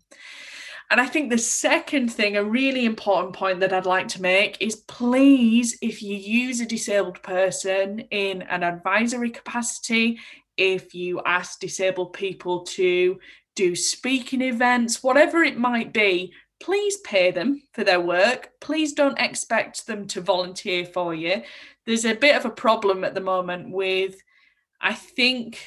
And 0.94 1.00
I 1.00 1.06
think 1.06 1.28
the 1.28 1.38
second 1.38 2.12
thing, 2.12 2.36
a 2.36 2.44
really 2.44 2.84
important 2.84 3.34
point 3.34 3.58
that 3.58 3.72
I'd 3.72 3.84
like 3.84 4.06
to 4.10 4.22
make 4.22 4.56
is 4.60 4.76
please, 4.76 5.76
if 5.82 6.00
you 6.00 6.14
use 6.14 6.60
a 6.60 6.66
disabled 6.66 7.20
person 7.20 7.98
in 8.12 8.42
an 8.42 8.62
advisory 8.62 9.30
capacity, 9.30 10.20
if 10.56 10.94
you 10.94 11.20
ask 11.26 11.58
disabled 11.58 12.12
people 12.12 12.60
to 12.76 13.18
do 13.56 13.74
speaking 13.74 14.40
events, 14.40 15.02
whatever 15.02 15.42
it 15.42 15.58
might 15.58 15.92
be, 15.92 16.32
please 16.62 16.96
pay 16.98 17.32
them 17.32 17.60
for 17.72 17.82
their 17.82 18.00
work. 18.00 18.50
Please 18.60 18.92
don't 18.92 19.18
expect 19.18 19.88
them 19.88 20.06
to 20.06 20.20
volunteer 20.20 20.84
for 20.84 21.12
you. 21.12 21.42
There's 21.86 22.04
a 22.04 22.14
bit 22.14 22.36
of 22.36 22.44
a 22.44 22.50
problem 22.50 23.02
at 23.02 23.16
the 23.16 23.20
moment 23.20 23.72
with, 23.72 24.14
I 24.80 24.94
think, 24.94 25.58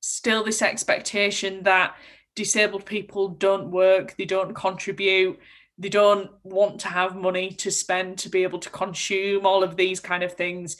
still 0.00 0.44
this 0.44 0.60
expectation 0.60 1.62
that 1.62 1.96
disabled 2.38 2.86
people 2.86 3.30
don't 3.30 3.68
work, 3.72 4.16
they 4.16 4.24
don't 4.24 4.54
contribute, 4.54 5.36
they 5.76 5.88
don't 5.88 6.30
want 6.44 6.78
to 6.80 6.88
have 6.88 7.16
money 7.16 7.50
to 7.50 7.68
spend 7.68 8.16
to 8.18 8.28
be 8.28 8.44
able 8.44 8.60
to 8.60 8.70
consume 8.70 9.44
all 9.44 9.64
of 9.64 9.74
these 9.74 9.98
kind 9.98 10.22
of 10.22 10.34
things. 10.34 10.76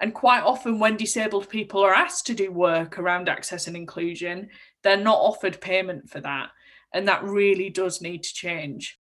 And 0.00 0.14
quite 0.14 0.42
often, 0.42 0.78
when 0.78 0.96
disabled 0.96 1.50
people 1.50 1.82
are 1.82 1.92
asked 1.94 2.26
to 2.26 2.34
do 2.34 2.50
work 2.50 2.98
around 2.98 3.28
access 3.28 3.66
and 3.66 3.76
inclusion, 3.76 4.48
they're 4.82 4.96
not 4.96 5.18
offered 5.18 5.60
payment 5.60 6.08
for 6.08 6.20
that. 6.20 6.48
And 6.94 7.06
that 7.08 7.22
really 7.24 7.68
does 7.68 8.00
need 8.00 8.22
to 8.22 8.32
change. 8.32 8.98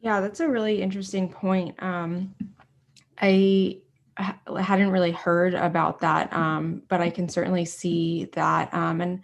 Yeah, 0.00 0.20
that's 0.20 0.40
a 0.40 0.48
really 0.48 0.82
interesting 0.82 1.30
point. 1.30 1.82
Um, 1.82 2.34
I 3.18 3.78
hadn't 4.16 4.90
really 4.90 5.12
heard 5.12 5.54
about 5.54 6.00
that, 6.00 6.30
um, 6.34 6.82
but 6.88 7.00
I 7.00 7.08
can 7.08 7.28
certainly 7.30 7.64
see 7.64 8.28
that. 8.34 8.72
Um, 8.74 9.00
and 9.00 9.22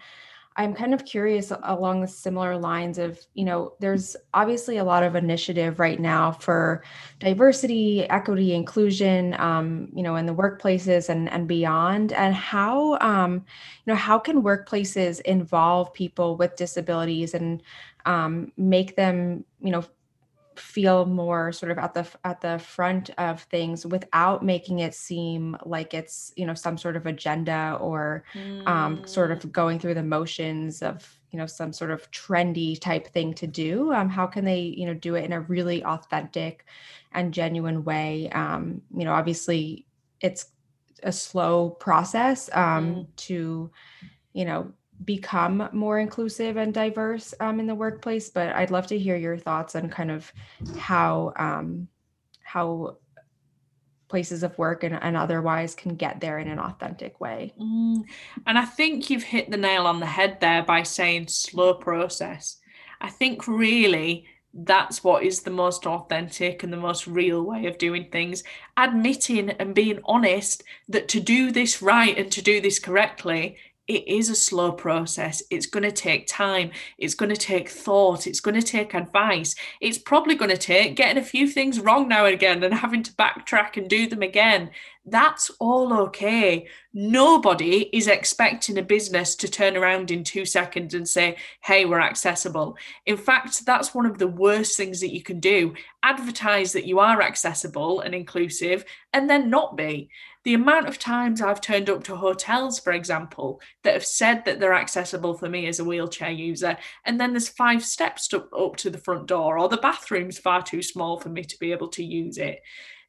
I'm 0.61 0.75
kind 0.75 0.92
of 0.92 1.07
curious 1.07 1.55
along 1.62 2.03
the 2.03 2.07
similar 2.07 2.59
lines 2.59 2.99
of, 2.99 3.18
you 3.33 3.46
know, 3.46 3.73
there's 3.81 4.14
obviously 4.35 4.77
a 4.77 4.85
lot 4.85 5.03
of 5.03 5.16
initiative 5.16 5.81
right 5.81 5.99
now 5.99 6.33
for 6.33 6.85
diversity, 7.18 8.05
equity, 8.11 8.53
inclusion, 8.53 9.35
um, 9.40 9.88
you 9.94 10.03
know, 10.03 10.16
in 10.16 10.27
the 10.27 10.35
workplaces 10.35 11.09
and 11.09 11.31
and 11.31 11.49
beyond. 11.49 12.12
And 12.12 12.35
how, 12.35 12.99
um, 12.99 13.37
you 13.37 13.87
know, 13.87 13.94
how 13.94 14.18
can 14.18 14.42
workplaces 14.42 15.23
involve 15.23 15.94
people 15.94 16.37
with 16.37 16.57
disabilities 16.57 17.33
and 17.33 17.62
um, 18.05 18.53
make 18.59 18.96
them, 18.96 19.46
you 19.62 19.70
know, 19.70 19.83
feel 20.61 21.07
more 21.07 21.53
sort 21.53 21.73
of 21.73 21.79
at 21.79 21.94
the 21.94 22.07
at 22.25 22.40
the 22.40 22.59
front 22.59 23.11
of 23.18 23.42
things 23.44 23.87
without 23.87 24.44
making 24.44 24.81
it 24.81 24.94
seem 24.94 25.57
like 25.64 25.94
it's 25.94 26.33
you 26.37 26.46
know 26.46 26.55
some 26.55 26.77
sort 26.77 26.96
of 26.96 27.07
agenda 27.07 27.77
or 27.81 28.25
mm. 28.35 28.66
um, 28.66 29.07
sort 29.07 29.31
of 29.31 29.38
mm. 29.40 29.53
going 29.53 29.79
through 29.79 29.94
the 29.94 30.03
motions 30.03 30.83
of 30.83 31.18
you 31.31 31.38
know 31.38 31.46
some 31.46 31.73
sort 31.73 31.90
of 31.90 32.11
trendy 32.11 32.79
type 32.81 33.07
thing 33.09 33.33
to 33.35 33.46
do 33.46 33.92
um, 33.92 34.09
how 34.09 34.27
can 34.27 34.44
they 34.44 34.61
you 34.61 34.87
know 34.87 34.94
do 34.94 35.14
it 35.14 35.25
in 35.25 35.33
a 35.33 35.40
really 35.40 35.85
authentic 35.85 36.64
and 37.12 37.35
genuine 37.35 37.85
way 37.85 38.29
um, 38.31 38.81
you 38.96 39.05
know 39.05 39.12
obviously 39.12 39.87
it's 40.20 40.46
a 41.03 41.12
slow 41.12 41.70
process 41.70 42.51
um, 42.53 42.94
mm. 42.94 43.07
to 43.16 43.70
you 44.33 44.44
know 44.44 44.73
become 45.04 45.68
more 45.72 45.98
inclusive 45.98 46.56
and 46.56 46.74
diverse 46.74 47.32
um, 47.40 47.60
in 47.60 47.66
the 47.66 47.74
workplace 47.74 48.28
but 48.28 48.54
i'd 48.56 48.70
love 48.70 48.86
to 48.86 48.98
hear 48.98 49.16
your 49.16 49.36
thoughts 49.36 49.74
on 49.74 49.88
kind 49.88 50.10
of 50.10 50.32
how 50.78 51.32
um, 51.36 51.88
how 52.42 52.96
places 54.08 54.42
of 54.42 54.56
work 54.58 54.82
and, 54.82 54.98
and 55.00 55.16
otherwise 55.16 55.74
can 55.74 55.94
get 55.94 56.20
there 56.20 56.38
in 56.38 56.48
an 56.48 56.58
authentic 56.58 57.20
way 57.20 57.52
mm. 57.60 58.02
and 58.46 58.58
i 58.58 58.64
think 58.64 59.08
you've 59.08 59.22
hit 59.22 59.50
the 59.50 59.56
nail 59.56 59.86
on 59.86 60.00
the 60.00 60.06
head 60.06 60.38
there 60.40 60.62
by 60.62 60.82
saying 60.82 61.26
slow 61.28 61.74
process 61.74 62.58
i 63.00 63.08
think 63.08 63.46
really 63.46 64.26
that's 64.52 65.04
what 65.04 65.22
is 65.22 65.42
the 65.42 65.50
most 65.50 65.86
authentic 65.86 66.62
and 66.62 66.72
the 66.72 66.76
most 66.76 67.06
real 67.06 67.42
way 67.42 67.66
of 67.66 67.78
doing 67.78 68.08
things. 68.10 68.42
Admitting 68.76 69.50
and 69.50 69.74
being 69.74 70.00
honest 70.04 70.64
that 70.88 71.08
to 71.08 71.20
do 71.20 71.52
this 71.52 71.80
right 71.80 72.16
and 72.18 72.32
to 72.32 72.42
do 72.42 72.60
this 72.60 72.78
correctly 72.78 73.56
it 73.90 74.07
is 74.07 74.31
a 74.31 74.37
slow 74.37 74.70
process. 74.70 75.42
It's 75.50 75.66
going 75.66 75.83
to 75.83 75.90
take 75.90 76.29
time. 76.29 76.70
It's 76.96 77.14
going 77.14 77.35
to 77.35 77.37
take 77.37 77.68
thought. 77.68 78.29
It's 78.29 78.38
going 78.38 78.55
to 78.55 78.62
take 78.62 78.94
advice. 78.94 79.57
It's 79.81 79.98
probably 79.98 80.37
going 80.37 80.53
to 80.53 80.57
take 80.57 80.94
getting 80.94 81.20
a 81.20 81.26
few 81.26 81.48
things 81.48 81.81
wrong 81.81 82.07
now 82.07 82.24
and 82.24 82.33
again 82.33 82.62
and 82.62 82.72
having 82.72 83.03
to 83.03 83.12
backtrack 83.14 83.76
and 83.76 83.90
do 83.90 84.07
them 84.07 84.22
again. 84.22 84.70
That's 85.07 85.50
all 85.59 85.92
okay. 85.92 86.68
Nobody 86.94 87.90
is 87.92 88.07
expecting 88.07 88.79
a 88.79 88.83
business 88.83 89.35
to 89.37 89.48
turn 89.48 89.76
around 89.76 90.12
in 90.12 90.22
two 90.22 90.44
seconds 90.44 90.94
and 90.94 91.09
say, 91.09 91.37
hey, 91.64 91.85
we're 91.85 92.00
accessible. 92.00 92.76
In 93.07 93.16
fact, 93.16 93.66
that's 93.66 93.92
one 93.92 94.07
of 94.07 94.18
the 94.18 94.29
worst 94.29 94.76
things 94.76 95.00
that 95.00 95.12
you 95.12 95.22
can 95.22 95.40
do. 95.40 95.74
Advertise 96.05 96.72
that 96.74 96.87
you 96.87 97.00
are 97.00 97.22
accessible 97.22 98.03
and 98.03 98.14
inclusive 98.14 98.85
and 99.12 99.29
then 99.29 99.50
not 99.50 99.76
be 99.76 100.11
the 100.44 100.55
amount 100.55 100.88
of 100.88 100.98
times 100.98 101.42
I've 101.42 101.61
turned 101.61 101.90
up 101.90 102.03
to 102.05 102.16
hotels, 102.16 102.79
for 102.81 102.92
example, 102.92 103.61
that 103.85 103.94
have 103.94 104.07
said 104.07 104.44
that 104.44 104.59
they're 104.59 104.74
accessible 104.74 105.35
for 105.35 105.48
me 105.48 105.66
as 105.66 105.79
a 105.79 105.85
wheelchair 105.85 106.31
user, 106.31 106.76
and 107.05 107.20
then 107.20 107.33
there's 107.33 107.48
five 107.48 107.85
steps 107.85 108.33
up, 108.33 108.48
up 108.59 108.76
to 108.76 108.90
the 108.90 108.98
front 108.98 109.26
door, 109.26 109.59
or 109.59 109.68
the 109.68 109.76
bathroom's 109.76 110.38
far 110.38 110.62
too 110.62 110.83
small 110.83 111.18
for 111.20 111.29
me 111.29 111.44
to 111.44 111.59
be 111.59 111.72
able 111.72 111.88
to 111.88 112.05
use 112.05 112.38
it. 112.38 112.61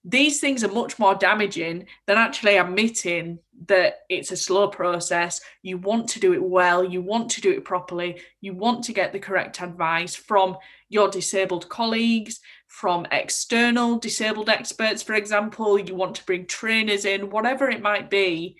These 0.03 0.39
things 0.39 0.63
are 0.63 0.71
much 0.71 0.97
more 0.97 1.13
damaging 1.13 1.85
than 2.07 2.17
actually 2.17 2.57
admitting 2.57 3.37
that 3.67 3.99
it's 4.09 4.31
a 4.31 4.37
slow 4.37 4.67
process. 4.67 5.39
You 5.61 5.77
want 5.77 6.09
to 6.09 6.19
do 6.19 6.33
it 6.33 6.43
well, 6.43 6.83
you 6.83 7.03
want 7.03 7.29
to 7.31 7.41
do 7.41 7.51
it 7.51 7.63
properly, 7.63 8.19
you 8.41 8.55
want 8.55 8.83
to 8.85 8.93
get 8.93 9.13
the 9.13 9.19
correct 9.19 9.61
advice 9.61 10.15
from 10.15 10.57
your 10.89 11.07
disabled 11.07 11.69
colleagues, 11.69 12.39
from 12.71 13.05
external 13.11 13.99
disabled 13.99 14.47
experts, 14.47 15.03
for 15.03 15.13
example, 15.13 15.77
you 15.77 15.93
want 15.93 16.15
to 16.15 16.23
bring 16.23 16.45
trainers 16.45 17.03
in, 17.03 17.29
whatever 17.29 17.69
it 17.69 17.81
might 17.81 18.09
be, 18.09 18.55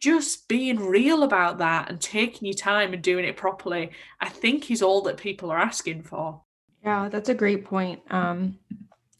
just 0.00 0.48
being 0.48 0.80
real 0.80 1.22
about 1.22 1.58
that 1.58 1.88
and 1.88 2.00
taking 2.00 2.46
your 2.46 2.56
time 2.56 2.92
and 2.92 3.02
doing 3.02 3.24
it 3.24 3.36
properly, 3.36 3.92
I 4.20 4.28
think 4.28 4.68
is 4.68 4.82
all 4.82 5.00
that 5.02 5.16
people 5.16 5.52
are 5.52 5.58
asking 5.58 6.02
for. 6.02 6.42
Yeah, 6.82 7.08
that's 7.08 7.28
a 7.28 7.34
great 7.34 7.64
point. 7.64 8.02
Um, 8.10 8.58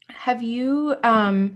have 0.08 0.42
you 0.42 0.96
um, 1.04 1.54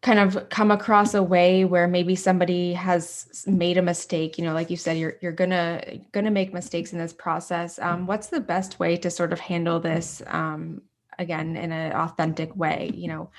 kind 0.00 0.18
of 0.18 0.48
come 0.48 0.70
across 0.70 1.12
a 1.12 1.22
way 1.22 1.66
where 1.66 1.86
maybe 1.86 2.16
somebody 2.16 2.72
has 2.72 3.44
made 3.46 3.76
a 3.76 3.82
mistake? 3.82 4.38
You 4.38 4.44
know, 4.44 4.54
like 4.54 4.70
you 4.70 4.78
said, 4.78 4.96
you're 4.96 5.16
you're 5.20 5.32
gonna 5.32 6.00
gonna 6.12 6.30
make 6.30 6.54
mistakes 6.54 6.94
in 6.94 6.98
this 6.98 7.12
process. 7.12 7.78
Um, 7.78 8.06
what's 8.06 8.28
the 8.28 8.40
best 8.40 8.80
way 8.80 8.96
to 8.96 9.10
sort 9.10 9.34
of 9.34 9.38
handle 9.38 9.80
this? 9.80 10.22
Again 11.18 11.56
in 11.56 11.72
an 11.72 11.92
authentic 11.92 12.54
way 12.56 12.90
you 12.94 13.08
know 13.08 13.30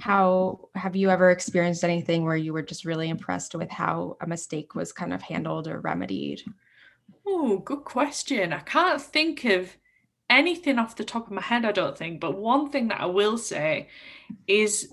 how 0.00 0.68
have 0.74 0.94
you 0.94 1.08
ever 1.08 1.30
experienced 1.30 1.82
anything 1.82 2.24
where 2.24 2.36
you 2.36 2.52
were 2.52 2.62
just 2.62 2.84
really 2.84 3.08
impressed 3.08 3.54
with 3.54 3.70
how 3.70 4.16
a 4.20 4.26
mistake 4.26 4.74
was 4.74 4.92
kind 4.92 5.14
of 5.14 5.22
handled 5.22 5.68
or 5.68 5.80
remedied? 5.80 6.42
Oh 7.26 7.58
good 7.58 7.84
question. 7.84 8.52
I 8.52 8.60
can't 8.60 9.00
think 9.00 9.46
of 9.46 9.74
anything 10.28 10.78
off 10.78 10.96
the 10.96 11.04
top 11.04 11.26
of 11.26 11.32
my 11.32 11.42
head 11.42 11.64
i 11.64 11.72
don't 11.72 11.96
think 11.96 12.20
but 12.20 12.36
one 12.38 12.68
thing 12.70 12.88
that 12.88 13.00
i 13.00 13.06
will 13.06 13.38
say 13.38 13.88
is 14.46 14.92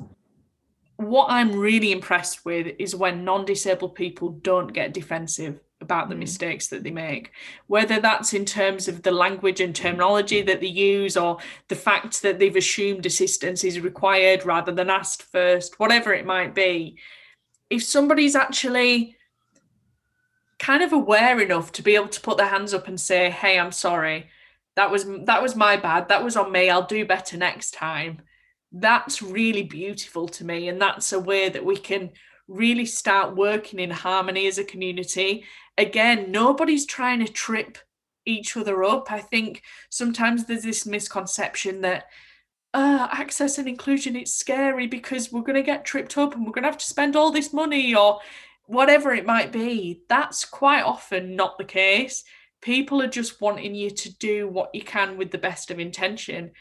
what 0.97 1.27
i'm 1.29 1.57
really 1.57 1.91
impressed 1.91 2.45
with 2.45 2.67
is 2.77 2.95
when 2.95 3.25
non-disabled 3.25 3.95
people 3.95 4.29
don't 4.29 4.73
get 4.73 4.93
defensive 4.93 5.59
about 5.83 6.09
the 6.09 6.15
mm. 6.15 6.19
mistakes 6.19 6.67
that 6.69 6.83
they 6.83 6.91
make, 6.91 7.31
whether 7.67 7.99
that's 7.99 8.33
in 8.33 8.45
terms 8.45 8.87
of 8.87 9.03
the 9.03 9.11
language 9.11 9.61
and 9.61 9.75
terminology 9.75 10.41
that 10.41 10.59
they 10.59 10.67
use 10.67 11.15
or 11.15 11.37
the 11.67 11.75
fact 11.75 12.21
that 12.23 12.39
they've 12.39 12.55
assumed 12.55 13.05
assistance 13.05 13.63
is 13.63 13.79
required 13.79 14.45
rather 14.45 14.71
than 14.71 14.89
asked 14.89 15.21
first, 15.23 15.79
whatever 15.79 16.13
it 16.13 16.25
might 16.25 16.55
be. 16.55 16.97
If 17.69 17.83
somebody's 17.83 18.35
actually 18.35 19.15
kind 20.57 20.81
of 20.81 20.93
aware 20.93 21.39
enough 21.39 21.71
to 21.73 21.83
be 21.83 21.95
able 21.95 22.07
to 22.07 22.21
put 22.21 22.37
their 22.37 22.47
hands 22.47 22.73
up 22.73 22.87
and 22.87 22.99
say, 22.99 23.29
"Hey, 23.29 23.59
I'm 23.59 23.71
sorry. 23.71 24.29
That 24.75 24.89
was 24.89 25.05
that 25.25 25.41
was 25.41 25.55
my 25.55 25.77
bad. 25.77 26.07
That 26.07 26.23
was 26.23 26.35
on 26.35 26.51
me. 26.51 26.69
I'll 26.69 26.87
do 26.87 27.05
better 27.05 27.37
next 27.37 27.71
time." 27.71 28.21
That's 28.71 29.21
really 29.21 29.63
beautiful 29.63 30.27
to 30.29 30.43
me 30.43 30.67
and 30.67 30.81
that's 30.81 31.13
a 31.13 31.19
way 31.19 31.47
that 31.47 31.63
we 31.63 31.77
can 31.77 32.09
really 32.47 32.85
start 32.85 33.35
working 33.35 33.79
in 33.79 33.89
harmony 33.89 34.47
as 34.47 34.57
a 34.57 34.63
community 34.63 35.45
again, 35.77 36.31
nobody's 36.31 36.85
trying 36.85 37.25
to 37.25 37.31
trip 37.31 37.77
each 38.25 38.55
other 38.55 38.83
up. 38.83 39.11
I 39.11 39.19
think 39.19 39.63
sometimes 39.89 40.45
there's 40.45 40.63
this 40.63 40.85
misconception 40.85 41.81
that 41.81 42.05
uh, 42.73 43.07
access 43.11 43.57
and 43.57 43.67
inclusion 43.67 44.15
it's 44.15 44.33
scary 44.33 44.87
because 44.87 45.31
we're 45.31 45.41
going 45.41 45.55
to 45.55 45.63
get 45.63 45.85
tripped 45.85 46.17
up 46.17 46.33
and 46.33 46.45
we're 46.45 46.51
going 46.51 46.63
to 46.63 46.69
have 46.69 46.77
to 46.77 46.85
spend 46.85 47.15
all 47.15 47.31
this 47.31 47.53
money 47.53 47.93
or 47.93 48.19
whatever 48.65 49.13
it 49.13 49.25
might 49.25 49.51
be. 49.51 50.01
That's 50.09 50.45
quite 50.45 50.83
often 50.83 51.35
not 51.35 51.57
the 51.57 51.65
case. 51.65 52.23
People 52.61 53.01
are 53.01 53.07
just 53.07 53.41
wanting 53.41 53.75
you 53.75 53.89
to 53.89 54.17
do 54.17 54.47
what 54.47 54.73
you 54.73 54.81
can 54.81 55.17
with 55.17 55.31
the 55.31 55.37
best 55.37 55.69
of 55.69 55.79
intention. 55.79 56.51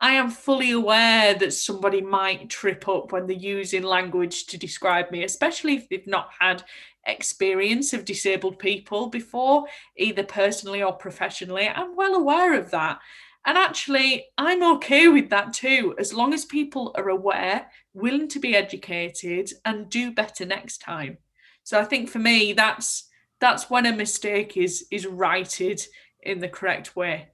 I 0.00 0.12
am 0.12 0.30
fully 0.30 0.72
aware 0.72 1.34
that 1.34 1.54
somebody 1.54 2.02
might 2.02 2.50
trip 2.50 2.86
up 2.86 3.12
when 3.12 3.26
they're 3.26 3.36
using 3.36 3.82
language 3.82 4.46
to 4.46 4.58
describe 4.58 5.10
me, 5.10 5.24
especially 5.24 5.74
if 5.74 5.88
they've 5.88 6.06
not 6.06 6.28
had 6.38 6.62
experience 7.06 7.92
of 7.92 8.04
disabled 8.04 8.58
people 8.58 9.06
before, 9.06 9.66
either 9.96 10.22
personally 10.22 10.82
or 10.82 10.92
professionally. 10.92 11.68
I'm 11.68 11.96
well 11.96 12.14
aware 12.14 12.58
of 12.58 12.70
that. 12.72 12.98
And 13.46 13.56
actually, 13.56 14.26
I'm 14.36 14.62
okay 14.76 15.08
with 15.08 15.30
that 15.30 15.52
too, 15.52 15.94
as 15.98 16.12
long 16.12 16.34
as 16.34 16.44
people 16.44 16.92
are 16.96 17.08
aware, 17.08 17.70
willing 17.94 18.28
to 18.28 18.40
be 18.40 18.56
educated, 18.56 19.50
and 19.64 19.88
do 19.88 20.12
better 20.12 20.44
next 20.44 20.78
time. 20.78 21.18
So 21.62 21.80
I 21.80 21.84
think 21.84 22.10
for 22.10 22.18
me, 22.18 22.52
that's 22.52 23.08
that's 23.40 23.70
when 23.70 23.86
a 23.86 23.96
mistake 23.96 24.56
is 24.56 24.86
is 24.90 25.06
righted 25.06 25.80
in 26.22 26.40
the 26.40 26.48
correct 26.48 26.96
way. 26.96 27.28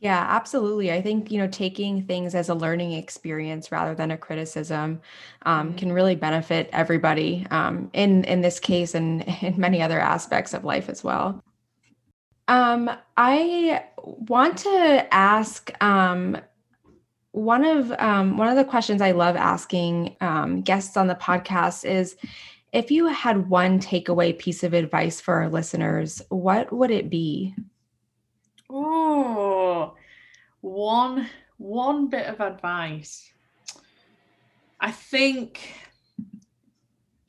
Yeah, 0.00 0.24
absolutely. 0.28 0.92
I 0.92 1.02
think, 1.02 1.30
you 1.32 1.38
know, 1.38 1.48
taking 1.48 2.04
things 2.04 2.34
as 2.34 2.48
a 2.48 2.54
learning 2.54 2.92
experience 2.92 3.72
rather 3.72 3.96
than 3.96 4.12
a 4.12 4.16
criticism 4.16 5.00
um, 5.42 5.68
mm-hmm. 5.68 5.76
can 5.76 5.92
really 5.92 6.14
benefit 6.14 6.70
everybody 6.72 7.46
um, 7.50 7.90
in 7.92 8.22
in 8.24 8.40
this 8.40 8.60
case 8.60 8.94
and 8.94 9.22
in 9.42 9.58
many 9.58 9.82
other 9.82 9.98
aspects 9.98 10.54
of 10.54 10.64
life 10.64 10.88
as 10.88 11.02
well. 11.02 11.42
Um, 12.46 12.90
I 13.16 13.84
want 14.02 14.58
to 14.58 15.06
ask 15.12 15.70
um, 15.82 16.38
one 17.32 17.64
of 17.64 17.92
um, 17.98 18.36
one 18.36 18.48
of 18.48 18.56
the 18.56 18.64
questions 18.64 19.02
I 19.02 19.10
love 19.10 19.34
asking 19.34 20.16
um, 20.20 20.62
guests 20.62 20.96
on 20.96 21.08
the 21.08 21.14
podcast 21.16 21.84
is 21.84 22.16
if 22.72 22.90
you 22.90 23.06
had 23.06 23.48
one 23.48 23.80
takeaway 23.80 24.38
piece 24.38 24.62
of 24.62 24.74
advice 24.74 25.20
for 25.20 25.34
our 25.34 25.48
listeners, 25.48 26.22
what 26.28 26.72
would 26.72 26.90
it 26.90 27.10
be? 27.10 27.54
Oh, 28.70 29.94
one 30.60 31.28
one 31.56 32.08
bit 32.08 32.26
of 32.26 32.40
advice. 32.40 33.32
I 34.80 34.90
think 34.90 35.74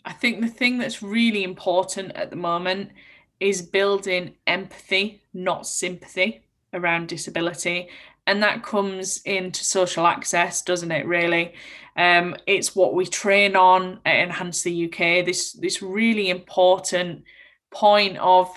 I 0.05 0.13
think 0.13 0.41
the 0.41 0.47
thing 0.47 0.77
that's 0.77 1.01
really 1.01 1.43
important 1.43 2.11
at 2.13 2.29
the 2.29 2.35
moment 2.35 2.91
is 3.39 3.61
building 3.61 4.35
empathy, 4.47 5.21
not 5.33 5.65
sympathy 5.65 6.41
around 6.73 7.07
disability. 7.07 7.89
And 8.27 8.43
that 8.43 8.63
comes 8.63 9.21
into 9.23 9.63
social 9.63 10.05
access, 10.05 10.61
doesn't 10.61 10.91
it? 10.91 11.07
Really, 11.07 11.53
um, 11.95 12.35
it's 12.45 12.75
what 12.75 12.93
we 12.93 13.05
train 13.05 13.55
on 13.55 13.99
at 14.05 14.17
Enhance 14.17 14.61
the 14.61 14.85
UK. 14.85 15.25
This 15.25 15.53
this 15.53 15.81
really 15.81 16.29
important 16.29 17.23
point 17.71 18.17
of 18.17 18.55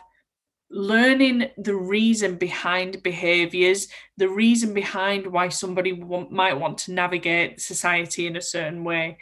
learning 0.72 1.50
the 1.58 1.74
reason 1.74 2.36
behind 2.36 3.02
behaviors, 3.02 3.88
the 4.16 4.28
reason 4.28 4.72
behind 4.72 5.26
why 5.26 5.48
somebody 5.48 5.92
w- 5.92 6.28
might 6.30 6.54
want 6.54 6.78
to 6.78 6.92
navigate 6.92 7.60
society 7.60 8.26
in 8.26 8.36
a 8.36 8.40
certain 8.40 8.82
way, 8.82 9.18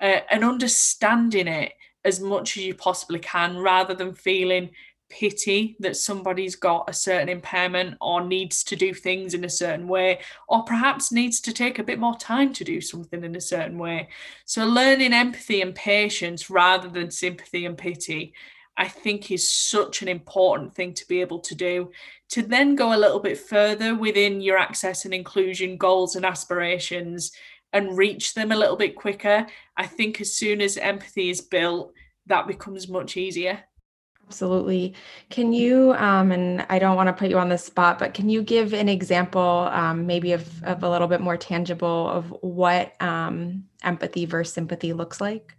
uh, 0.00 0.20
and 0.30 0.42
understanding 0.42 1.46
it 1.46 1.72
as 2.04 2.20
much 2.20 2.56
as 2.56 2.64
you 2.64 2.74
possibly 2.74 3.18
can 3.18 3.58
rather 3.58 3.94
than 3.94 4.14
feeling 4.14 4.70
pity 5.10 5.76
that 5.78 5.96
somebody's 5.96 6.56
got 6.56 6.88
a 6.88 6.92
certain 6.92 7.28
impairment 7.28 7.96
or 8.00 8.24
needs 8.24 8.64
to 8.64 8.74
do 8.74 8.92
things 8.92 9.34
in 9.34 9.44
a 9.44 9.48
certain 9.48 9.86
way, 9.86 10.18
or 10.48 10.64
perhaps 10.64 11.12
needs 11.12 11.40
to 11.40 11.52
take 11.52 11.78
a 11.78 11.84
bit 11.84 11.98
more 11.98 12.16
time 12.16 12.52
to 12.52 12.64
do 12.64 12.80
something 12.80 13.22
in 13.22 13.36
a 13.36 13.40
certain 13.40 13.78
way. 13.78 14.08
So, 14.46 14.64
learning 14.64 15.12
empathy 15.12 15.60
and 15.60 15.74
patience 15.74 16.48
rather 16.48 16.88
than 16.88 17.10
sympathy 17.10 17.66
and 17.66 17.76
pity, 17.76 18.34
I 18.76 18.88
think, 18.88 19.30
is 19.30 19.48
such 19.48 20.02
an 20.02 20.08
important 20.08 20.74
thing 20.74 20.94
to 20.94 21.08
be 21.08 21.20
able 21.20 21.38
to 21.40 21.54
do. 21.54 21.90
To 22.30 22.42
then 22.42 22.74
go 22.74 22.94
a 22.94 22.98
little 22.98 23.20
bit 23.20 23.38
further 23.38 23.94
within 23.94 24.40
your 24.40 24.58
access 24.58 25.04
and 25.04 25.14
inclusion 25.14 25.76
goals 25.76 26.16
and 26.16 26.24
aspirations 26.24 27.32
and 27.72 27.96
reach 27.96 28.34
them 28.34 28.52
a 28.52 28.56
little 28.56 28.76
bit 28.76 28.96
quicker, 28.96 29.46
I 29.76 29.86
think 29.86 30.20
as 30.20 30.32
soon 30.32 30.60
as 30.60 30.76
empathy 30.76 31.30
is 31.30 31.40
built, 31.40 31.92
that 32.26 32.46
becomes 32.46 32.88
much 32.88 33.16
easier. 33.16 33.64
Absolutely. 34.26 34.94
Can 35.28 35.52
you, 35.52 35.92
um, 35.94 36.32
and 36.32 36.64
I 36.70 36.78
don't 36.78 36.96
want 36.96 37.08
to 37.08 37.12
put 37.12 37.28
you 37.28 37.38
on 37.38 37.50
the 37.50 37.58
spot, 37.58 37.98
but 37.98 38.14
can 38.14 38.28
you 38.28 38.42
give 38.42 38.72
an 38.72 38.88
example, 38.88 39.68
um, 39.70 40.06
maybe 40.06 40.32
of, 40.32 40.62
of 40.64 40.82
a 40.82 40.88
little 40.88 41.08
bit 41.08 41.20
more 41.20 41.36
tangible 41.36 42.08
of 42.08 42.34
what 42.40 43.00
um, 43.02 43.64
empathy 43.82 44.24
versus 44.24 44.54
sympathy 44.54 44.92
looks 44.92 45.20
like? 45.20 45.54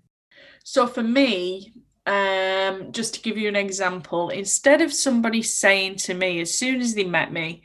So 0.63 0.87
for 0.87 1.03
me, 1.03 1.73
um, 2.05 2.91
just 2.91 3.15
to 3.15 3.21
give 3.21 3.37
you 3.37 3.47
an 3.47 3.55
example, 3.55 4.29
instead 4.29 4.81
of 4.81 4.93
somebody 4.93 5.41
saying 5.41 5.95
to 5.97 6.13
me 6.13 6.39
as 6.41 6.53
soon 6.53 6.81
as 6.81 6.93
they 6.93 7.03
met 7.03 7.31
me, 7.31 7.63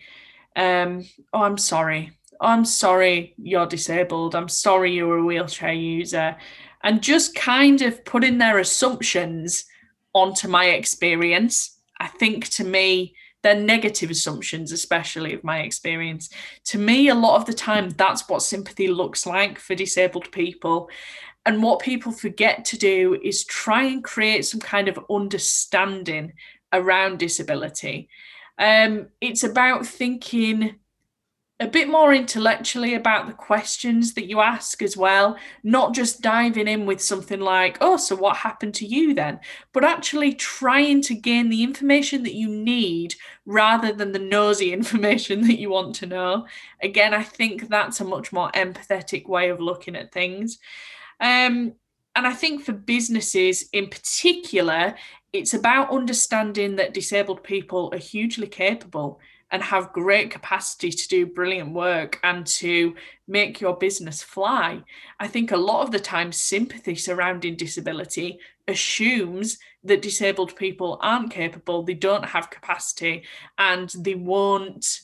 um, 0.57 1.05
oh, 1.33 1.43
I'm 1.43 1.59
sorry, 1.59 2.13
I'm 2.41 2.65
sorry 2.65 3.35
you're 3.37 3.67
disabled, 3.67 4.35
I'm 4.35 4.49
sorry 4.49 4.93
you're 4.95 5.19
a 5.19 5.25
wheelchair 5.25 5.73
user, 5.73 6.37
and 6.83 7.03
just 7.03 7.35
kind 7.35 7.83
of 7.83 8.05
putting 8.05 8.39
their 8.39 8.59
assumptions 8.59 9.67
onto 10.15 10.49
my 10.49 10.67
experience. 10.67 11.79
I 11.99 12.09
think 12.09 12.49
to 12.51 12.65
me, 12.65 13.15
they're 13.43 13.55
negative 13.55 14.11
assumptions, 14.11 14.73
especially 14.73 15.35
of 15.35 15.45
my 15.45 15.61
experience. 15.61 16.29
To 16.67 16.79
me, 16.79 17.09
a 17.09 17.15
lot 17.15 17.37
of 17.37 17.47
the 17.47 17.55
time, 17.55 17.91
that's 17.91 18.29
what 18.29 18.43
sympathy 18.43 18.89
looks 18.89 19.27
like 19.27 19.59
for 19.59 19.75
disabled 19.75 20.31
people. 20.33 20.91
And 21.47 21.63
what 21.63 21.81
people 21.81 22.13
forget 22.13 22.65
to 22.67 22.79
do 22.79 23.19
is 23.23 23.45
try 23.45 23.85
and 23.85 24.05
create 24.05 24.45
some 24.45 24.61
kind 24.61 24.89
of 24.89 24.99
understanding 25.11 26.35
around 26.73 27.19
disability. 27.19 28.09
Um, 28.59 29.09
it's 29.21 29.43
about 29.43 29.87
thinking 29.87 30.77
a 31.61 31.67
bit 31.67 31.89
more 31.91 32.15
intellectually 32.15 32.95
about 32.95 33.27
the 33.27 33.35
questions 33.35 34.15
that 34.15 34.27
you 34.27 34.41
ask 34.41 34.81
as 34.81 34.97
well, 34.97 35.37
not 35.63 35.95
just 35.95 36.23
diving 36.23 36.67
in 36.67 36.87
with 36.87 37.03
something 37.03 37.41
like, 37.41 37.77
oh, 37.83 37.99
so 37.99 38.17
what 38.17 38.39
happened 38.39 38.75
to 38.75 38.87
you 38.87 39.13
then? 39.13 39.39
But 39.75 39.85
actually 39.85 40.33
trying 40.33 41.03
to 41.03 41.15
gain 41.15 41.51
the 41.51 41.63
information 41.63 42.23
that 42.23 42.35
you 42.35 42.49
need 42.49 43.15
rather 43.45 43.93
than 43.93 44.13
the 44.13 44.19
nosy 44.19 44.73
information 44.73 45.43
that 45.43 45.59
you 45.59 45.69
want 45.69 45.95
to 45.97 46.07
know. 46.07 46.47
Again, 46.83 47.13
I 47.13 47.23
think 47.23 47.69
that's 47.69 48.01
a 48.01 48.05
much 48.05 48.33
more 48.33 48.51
empathetic 48.53 49.29
way 49.29 49.51
of 49.51 49.61
looking 49.61 49.97
at 49.97 50.13
things. 50.13 50.59
Um, 51.21 51.75
and 52.17 52.27
I 52.27 52.33
think 52.33 52.65
for 52.65 52.73
businesses 52.73 53.69
in 53.73 53.89
particular, 53.89 54.95
it's 55.33 55.55
about 55.55 55.93
understanding 55.93 56.77
that 56.77 56.95
disabled 56.95 57.45
people 57.45 57.91
are 57.93 57.99
hugely 57.99 58.47
capable 58.49 59.21
and 59.53 59.63
have 59.63 59.93
great 59.93 60.31
capacity 60.31 60.91
to 60.91 61.09
do 61.09 61.27
brilliant 61.27 61.73
work 61.73 62.21
and 62.23 62.47
to 62.47 62.95
make 63.27 63.61
your 63.61 63.77
business 63.77 64.23
fly. 64.23 64.83
I 65.19 65.27
think 65.27 65.51
a 65.51 65.57
lot 65.57 65.83
of 65.83 65.91
the 65.91 65.99
time, 65.99 66.33
sympathy 66.33 66.95
surrounding 66.95 67.57
disability 67.57 68.39
assumes 68.69 69.59
that 69.83 70.03
disabled 70.03 70.55
people 70.57 70.99
aren't 71.01 71.33
capable, 71.33 71.83
they 71.83 71.95
don't 71.95 72.25
have 72.25 72.51
capacity, 72.51 73.25
and 73.59 73.93
they 73.99 74.15
won't 74.15 75.01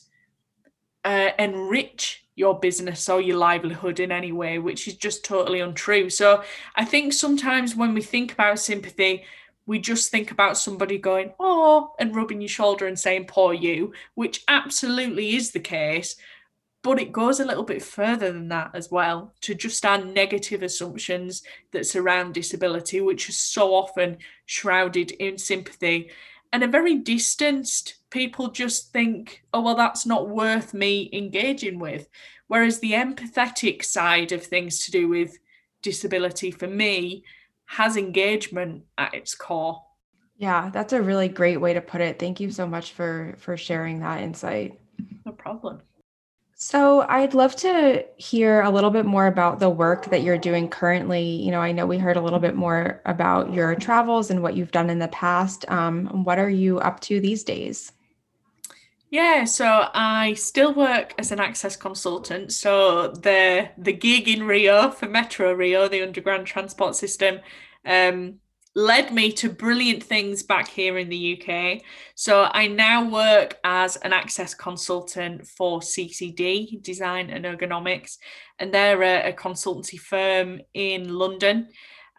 uh, 1.03 1.31
enrich 1.39 2.26
your 2.37 2.57
business 2.59 3.09
or 3.09 3.19
your 3.19 3.35
livelihood 3.35 3.99
in 3.99 4.11
any 4.11 4.31
way, 4.31 4.59
which 4.59 4.87
is 4.87 4.95
just 4.95 5.25
totally 5.25 5.59
untrue. 5.59 6.09
So 6.09 6.43
I 6.75 6.85
think 6.85 7.11
sometimes 7.11 7.75
when 7.75 7.95
we 7.95 8.01
think 8.01 8.31
about 8.31 8.59
sympathy, 8.59 9.25
we 9.65 9.79
just 9.79 10.11
think 10.11 10.29
about 10.29 10.57
somebody 10.57 10.99
going, 10.99 11.33
oh, 11.39 11.95
and 11.99 12.15
rubbing 12.15 12.39
your 12.39 12.47
shoulder 12.47 12.85
and 12.85 12.97
saying, 12.97 13.25
poor 13.25 13.53
you, 13.53 13.91
which 14.13 14.43
absolutely 14.47 15.35
is 15.35 15.51
the 15.51 15.59
case. 15.59 16.15
But 16.83 17.01
it 17.01 17.11
goes 17.11 17.39
a 17.39 17.45
little 17.45 17.63
bit 17.63 17.81
further 17.81 18.31
than 18.31 18.49
that 18.49 18.69
as 18.75 18.91
well 18.91 19.33
to 19.41 19.55
just 19.55 19.83
our 19.83 19.97
negative 19.97 20.61
assumptions 20.61 21.41
that 21.71 21.87
surround 21.87 22.35
disability, 22.35 23.01
which 23.01 23.27
are 23.27 23.33
so 23.33 23.73
often 23.73 24.19
shrouded 24.45 25.09
in 25.11 25.39
sympathy 25.39 26.11
and 26.57 26.63
are 26.63 26.71
very 26.71 26.95
distanced. 26.95 27.97
People 28.09 28.49
just 28.49 28.91
think, 28.91 29.43
oh, 29.53 29.61
well, 29.61 29.75
that's 29.75 30.07
not 30.07 30.27
worth 30.27 30.73
me 30.73 31.07
engaging 31.13 31.77
with. 31.77 32.09
Whereas 32.47 32.79
the 32.79 32.93
empathetic 32.93 33.85
side 33.85 34.31
of 34.31 34.41
things 34.43 34.83
to 34.85 34.91
do 34.91 35.07
with 35.07 35.37
disability 35.83 36.49
for 36.49 36.65
me 36.65 37.23
has 37.65 37.95
engagement 37.95 38.85
at 38.97 39.13
its 39.13 39.35
core. 39.35 39.83
Yeah, 40.37 40.71
that's 40.73 40.93
a 40.93 41.01
really 41.01 41.27
great 41.27 41.57
way 41.57 41.75
to 41.75 41.81
put 41.81 42.01
it. 42.01 42.17
Thank 42.17 42.39
you 42.39 42.49
so 42.49 42.65
much 42.65 42.93
for 42.93 43.35
for 43.37 43.55
sharing 43.55 43.99
that 43.99 44.23
insight. 44.23 44.79
No 45.27 45.33
problem. 45.33 45.83
So, 46.59 47.01
I'd 47.01 47.35
love 47.35 47.55
to 47.57 48.03
hear 48.17 48.61
a 48.61 48.71
little 48.71 48.89
bit 48.89 49.05
more 49.05 49.27
about 49.27 49.59
the 49.59 49.69
work 49.69 50.05
that 50.05 50.23
you're 50.23 50.39
doing 50.39 50.69
currently. 50.69 51.21
You 51.23 51.51
know, 51.51 51.61
I 51.61 51.71
know 51.71 51.85
we 51.85 51.99
heard 51.99 52.17
a 52.17 52.21
little 52.21 52.39
bit 52.39 52.55
more 52.55 52.99
about 53.05 53.53
your 53.53 53.75
travels 53.75 54.31
and 54.31 54.41
what 54.41 54.55
you've 54.57 54.71
done 54.71 54.89
in 54.89 54.97
the 54.99 55.07
past. 55.09 55.69
Um, 55.69 56.23
what 56.23 56.39
are 56.39 56.49
you 56.49 56.79
up 56.79 56.99
to 57.01 57.19
these 57.21 57.43
days? 57.43 57.91
Yeah, 59.09 59.45
so 59.45 59.89
I 59.93 60.33
still 60.33 60.73
work 60.73 61.13
as 61.17 61.31
an 61.31 61.39
access 61.39 61.77
consultant. 61.77 62.51
So 62.51 63.07
the 63.09 63.69
the 63.77 63.93
gig 63.93 64.27
in 64.27 64.43
Rio 64.45 64.91
for 64.91 65.07
Metro 65.07 65.53
Rio, 65.53 65.87
the 65.87 66.01
underground 66.01 66.45
transport 66.47 66.95
system, 66.95 67.39
um, 67.85 68.39
led 68.77 69.11
me 69.11 69.31
to 69.31 69.49
brilliant 69.49 70.03
things 70.03 70.43
back 70.43 70.67
here 70.67 70.99
in 70.99 71.09
the 71.09 71.41
UK. 71.41 71.81
So 72.13 72.43
I 72.43 72.67
now 72.67 73.09
work 73.09 73.57
as 73.63 73.95
an 73.95 74.13
access 74.13 74.53
consultant 74.53 75.47
for 75.47 75.79
CCD, 75.79 76.79
Design 76.83 77.31
and 77.31 77.43
Ergonomics, 77.43 78.19
and 78.59 78.71
they're 78.71 79.01
a, 79.01 79.29
a 79.29 79.33
consultancy 79.33 79.99
firm 79.99 80.61
in 80.75 81.11
London. 81.11 81.69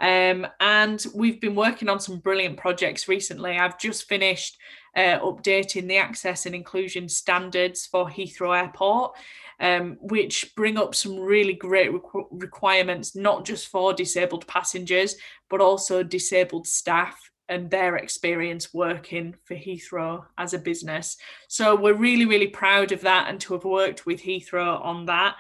Um, 0.01 0.49
and 0.59 1.05
we've 1.15 1.41
been 1.41 1.55
working 1.55 1.89
on 1.89 2.01
some 2.01 2.19
brilliant 2.19 2.57
projects 2.57 3.07
recently. 3.07 3.57
I've 3.57 3.79
just 3.79 4.09
finished 4.09 4.59
uh, 4.97 5.21
updating 5.21 5.87
the 5.87 5.99
access 5.99 6.45
and 6.45 6.57
inclusion 6.57 7.09
standards 7.09 7.87
for 7.87 8.09
Heathrow 8.09 8.61
Airport, 8.61 9.17
um, 9.61 9.97
which 10.01 10.55
bring 10.55 10.79
up 10.79 10.95
some 10.95 11.19
really 11.19 11.55
great 11.55 11.91
requ- 11.91 12.29
requirements, 12.31 13.17
not 13.17 13.45
just 13.45 13.69
for 13.69 13.93
disabled 13.93 14.47
passengers, 14.47 15.17
but 15.49 15.61
also 15.61 16.03
disabled 16.03 16.67
staff 16.67 17.31
and 17.49 17.71
their 17.71 17.97
experience 17.97 18.75
working 18.75 19.35
for 19.45 19.55
Heathrow 19.55 20.25
as 20.37 20.53
a 20.53 20.59
business. 20.59 21.17
So 21.49 21.75
we're 21.75 21.95
really, 21.95 22.27
really 22.27 22.49
proud 22.49 22.93
of 22.93 23.01
that 23.03 23.29
and 23.29 23.41
to 23.43 23.55
have 23.55 23.65
worked 23.65 24.07
with 24.07 24.23
Heathrow 24.23 24.85
on 24.85 25.07
that. 25.07 25.37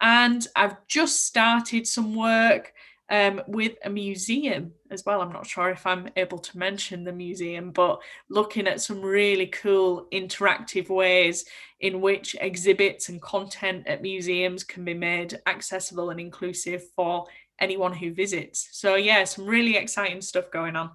And 0.00 0.44
I've 0.56 0.76
just 0.88 1.26
started 1.26 1.86
some 1.86 2.16
work 2.16 2.72
um, 3.12 3.42
with 3.46 3.76
a 3.84 3.90
museum 3.90 4.72
as 4.90 5.04
well. 5.04 5.20
I'm 5.20 5.32
not 5.32 5.46
sure 5.46 5.68
if 5.68 5.86
I'm 5.86 6.08
able 6.16 6.38
to 6.38 6.58
mention 6.58 7.04
the 7.04 7.12
museum, 7.12 7.70
but 7.70 8.00
looking 8.30 8.66
at 8.66 8.80
some 8.80 9.02
really 9.02 9.46
cool 9.48 10.08
interactive 10.10 10.88
ways 10.88 11.44
in 11.80 12.00
which 12.00 12.34
exhibits 12.40 13.10
and 13.10 13.20
content 13.20 13.86
at 13.86 14.00
museums 14.00 14.64
can 14.64 14.82
be 14.82 14.94
made 14.94 15.38
accessible 15.46 16.08
and 16.08 16.18
inclusive 16.18 16.84
for 16.96 17.26
anyone 17.60 17.92
who 17.92 18.14
visits. 18.14 18.70
So, 18.72 18.94
yeah, 18.94 19.24
some 19.24 19.44
really 19.44 19.76
exciting 19.76 20.22
stuff 20.22 20.50
going 20.50 20.74
on. 20.74 20.90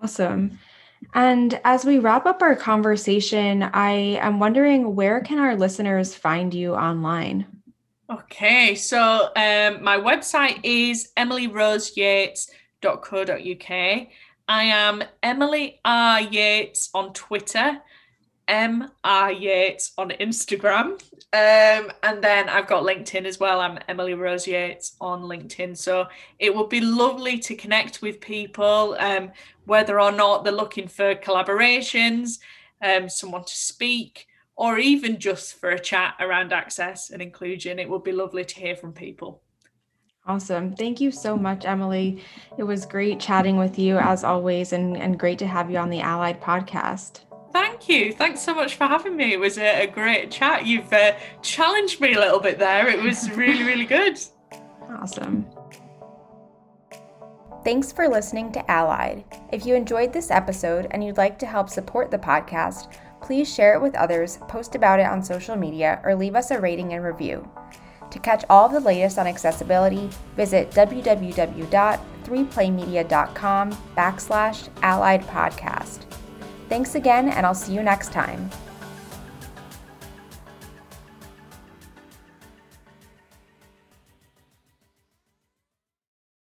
Awesome. 0.00 0.56
And 1.14 1.60
as 1.64 1.84
we 1.84 1.98
wrap 1.98 2.26
up 2.26 2.42
our 2.42 2.54
conversation, 2.54 3.64
I 3.64 4.18
am 4.20 4.38
wondering 4.38 4.94
where 4.94 5.20
can 5.20 5.40
our 5.40 5.56
listeners 5.56 6.14
find 6.14 6.54
you 6.54 6.74
online? 6.76 7.46
Okay, 8.10 8.74
so 8.74 9.30
um, 9.36 9.84
my 9.84 9.96
website 9.96 10.58
is 10.64 11.12
emilyroseyates.co.uk. 11.16 14.08
I 14.48 14.62
am 14.64 15.04
Emily 15.22 15.78
R. 15.84 16.20
Yates 16.20 16.90
on 16.92 17.12
Twitter, 17.12 17.80
M. 18.48 18.90
R. 19.04 19.30
Yates 19.30 19.92
on 19.96 20.10
Instagram. 20.10 21.00
Um, 21.32 21.92
and 22.02 22.20
then 22.20 22.48
I've 22.48 22.66
got 22.66 22.82
LinkedIn 22.82 23.26
as 23.26 23.38
well. 23.38 23.60
I'm 23.60 23.78
Emily 23.86 24.14
Rose 24.14 24.44
Yates 24.44 24.96
on 25.00 25.22
LinkedIn. 25.22 25.76
So 25.76 26.08
it 26.40 26.52
would 26.52 26.68
be 26.68 26.80
lovely 26.80 27.38
to 27.38 27.54
connect 27.54 28.02
with 28.02 28.20
people, 28.20 28.96
um, 28.98 29.30
whether 29.66 30.00
or 30.00 30.10
not 30.10 30.42
they're 30.42 30.52
looking 30.52 30.88
for 30.88 31.14
collaborations 31.14 32.40
um, 32.82 33.08
someone 33.08 33.44
to 33.44 33.56
speak, 33.56 34.26
or 34.56 34.78
even 34.78 35.18
just 35.18 35.54
for 35.54 35.70
a 35.70 35.78
chat 35.78 36.14
around 36.20 36.52
access 36.52 37.10
and 37.10 37.22
inclusion, 37.22 37.78
it 37.78 37.88
would 37.88 38.04
be 38.04 38.12
lovely 38.12 38.44
to 38.44 38.54
hear 38.60 38.76
from 38.76 38.92
people. 38.92 39.42
Awesome. 40.26 40.74
Thank 40.76 41.00
you 41.00 41.10
so 41.10 41.36
much, 41.36 41.64
Emily. 41.64 42.22
It 42.58 42.64
was 42.64 42.84
great 42.84 43.18
chatting 43.18 43.56
with 43.56 43.78
you 43.78 43.98
as 43.98 44.22
always, 44.22 44.72
and, 44.72 44.96
and 44.96 45.18
great 45.18 45.38
to 45.38 45.46
have 45.46 45.70
you 45.70 45.78
on 45.78 45.90
the 45.90 46.00
Allied 46.00 46.40
podcast. 46.40 47.20
Thank 47.52 47.88
you. 47.88 48.12
Thanks 48.12 48.40
so 48.40 48.54
much 48.54 48.76
for 48.76 48.86
having 48.86 49.16
me. 49.16 49.32
It 49.32 49.40
was 49.40 49.58
a, 49.58 49.84
a 49.84 49.86
great 49.86 50.30
chat. 50.30 50.66
You've 50.66 50.92
uh, 50.92 51.14
challenged 51.42 52.00
me 52.00 52.14
a 52.14 52.20
little 52.20 52.38
bit 52.38 52.58
there. 52.58 52.86
It 52.88 53.02
was 53.02 53.30
really, 53.30 53.64
really 53.64 53.86
good. 53.86 54.20
Awesome. 54.90 55.46
Thanks 57.64 57.92
for 57.92 58.08
listening 58.08 58.52
to 58.52 58.70
Allied. 58.70 59.24
If 59.52 59.66
you 59.66 59.74
enjoyed 59.74 60.12
this 60.12 60.30
episode 60.30 60.86
and 60.92 61.04
you'd 61.04 61.18
like 61.18 61.38
to 61.40 61.46
help 61.46 61.68
support 61.68 62.10
the 62.10 62.18
podcast, 62.18 62.94
please 63.22 63.52
share 63.52 63.74
it 63.74 63.82
with 63.82 63.94
others, 63.94 64.38
post 64.48 64.74
about 64.74 65.00
it 65.00 65.06
on 65.06 65.22
social 65.22 65.56
media, 65.56 66.00
or 66.04 66.14
leave 66.14 66.34
us 66.34 66.50
a 66.50 66.60
rating 66.60 66.94
and 66.94 67.04
review. 67.04 67.46
To 68.10 68.18
catch 68.18 68.44
all 68.50 68.66
of 68.66 68.72
the 68.72 68.80
latest 68.80 69.18
on 69.18 69.26
accessibility, 69.26 70.10
visit 70.36 70.70
www.3playmedia.com 70.72 73.72
backslash 73.96 74.68
allied 74.82 75.22
podcast. 75.22 76.04
Thanks 76.68 76.94
again, 76.94 77.28
and 77.28 77.46
I'll 77.46 77.54
see 77.54 77.74
you 77.74 77.82
next 77.82 78.12
time. 78.12 78.50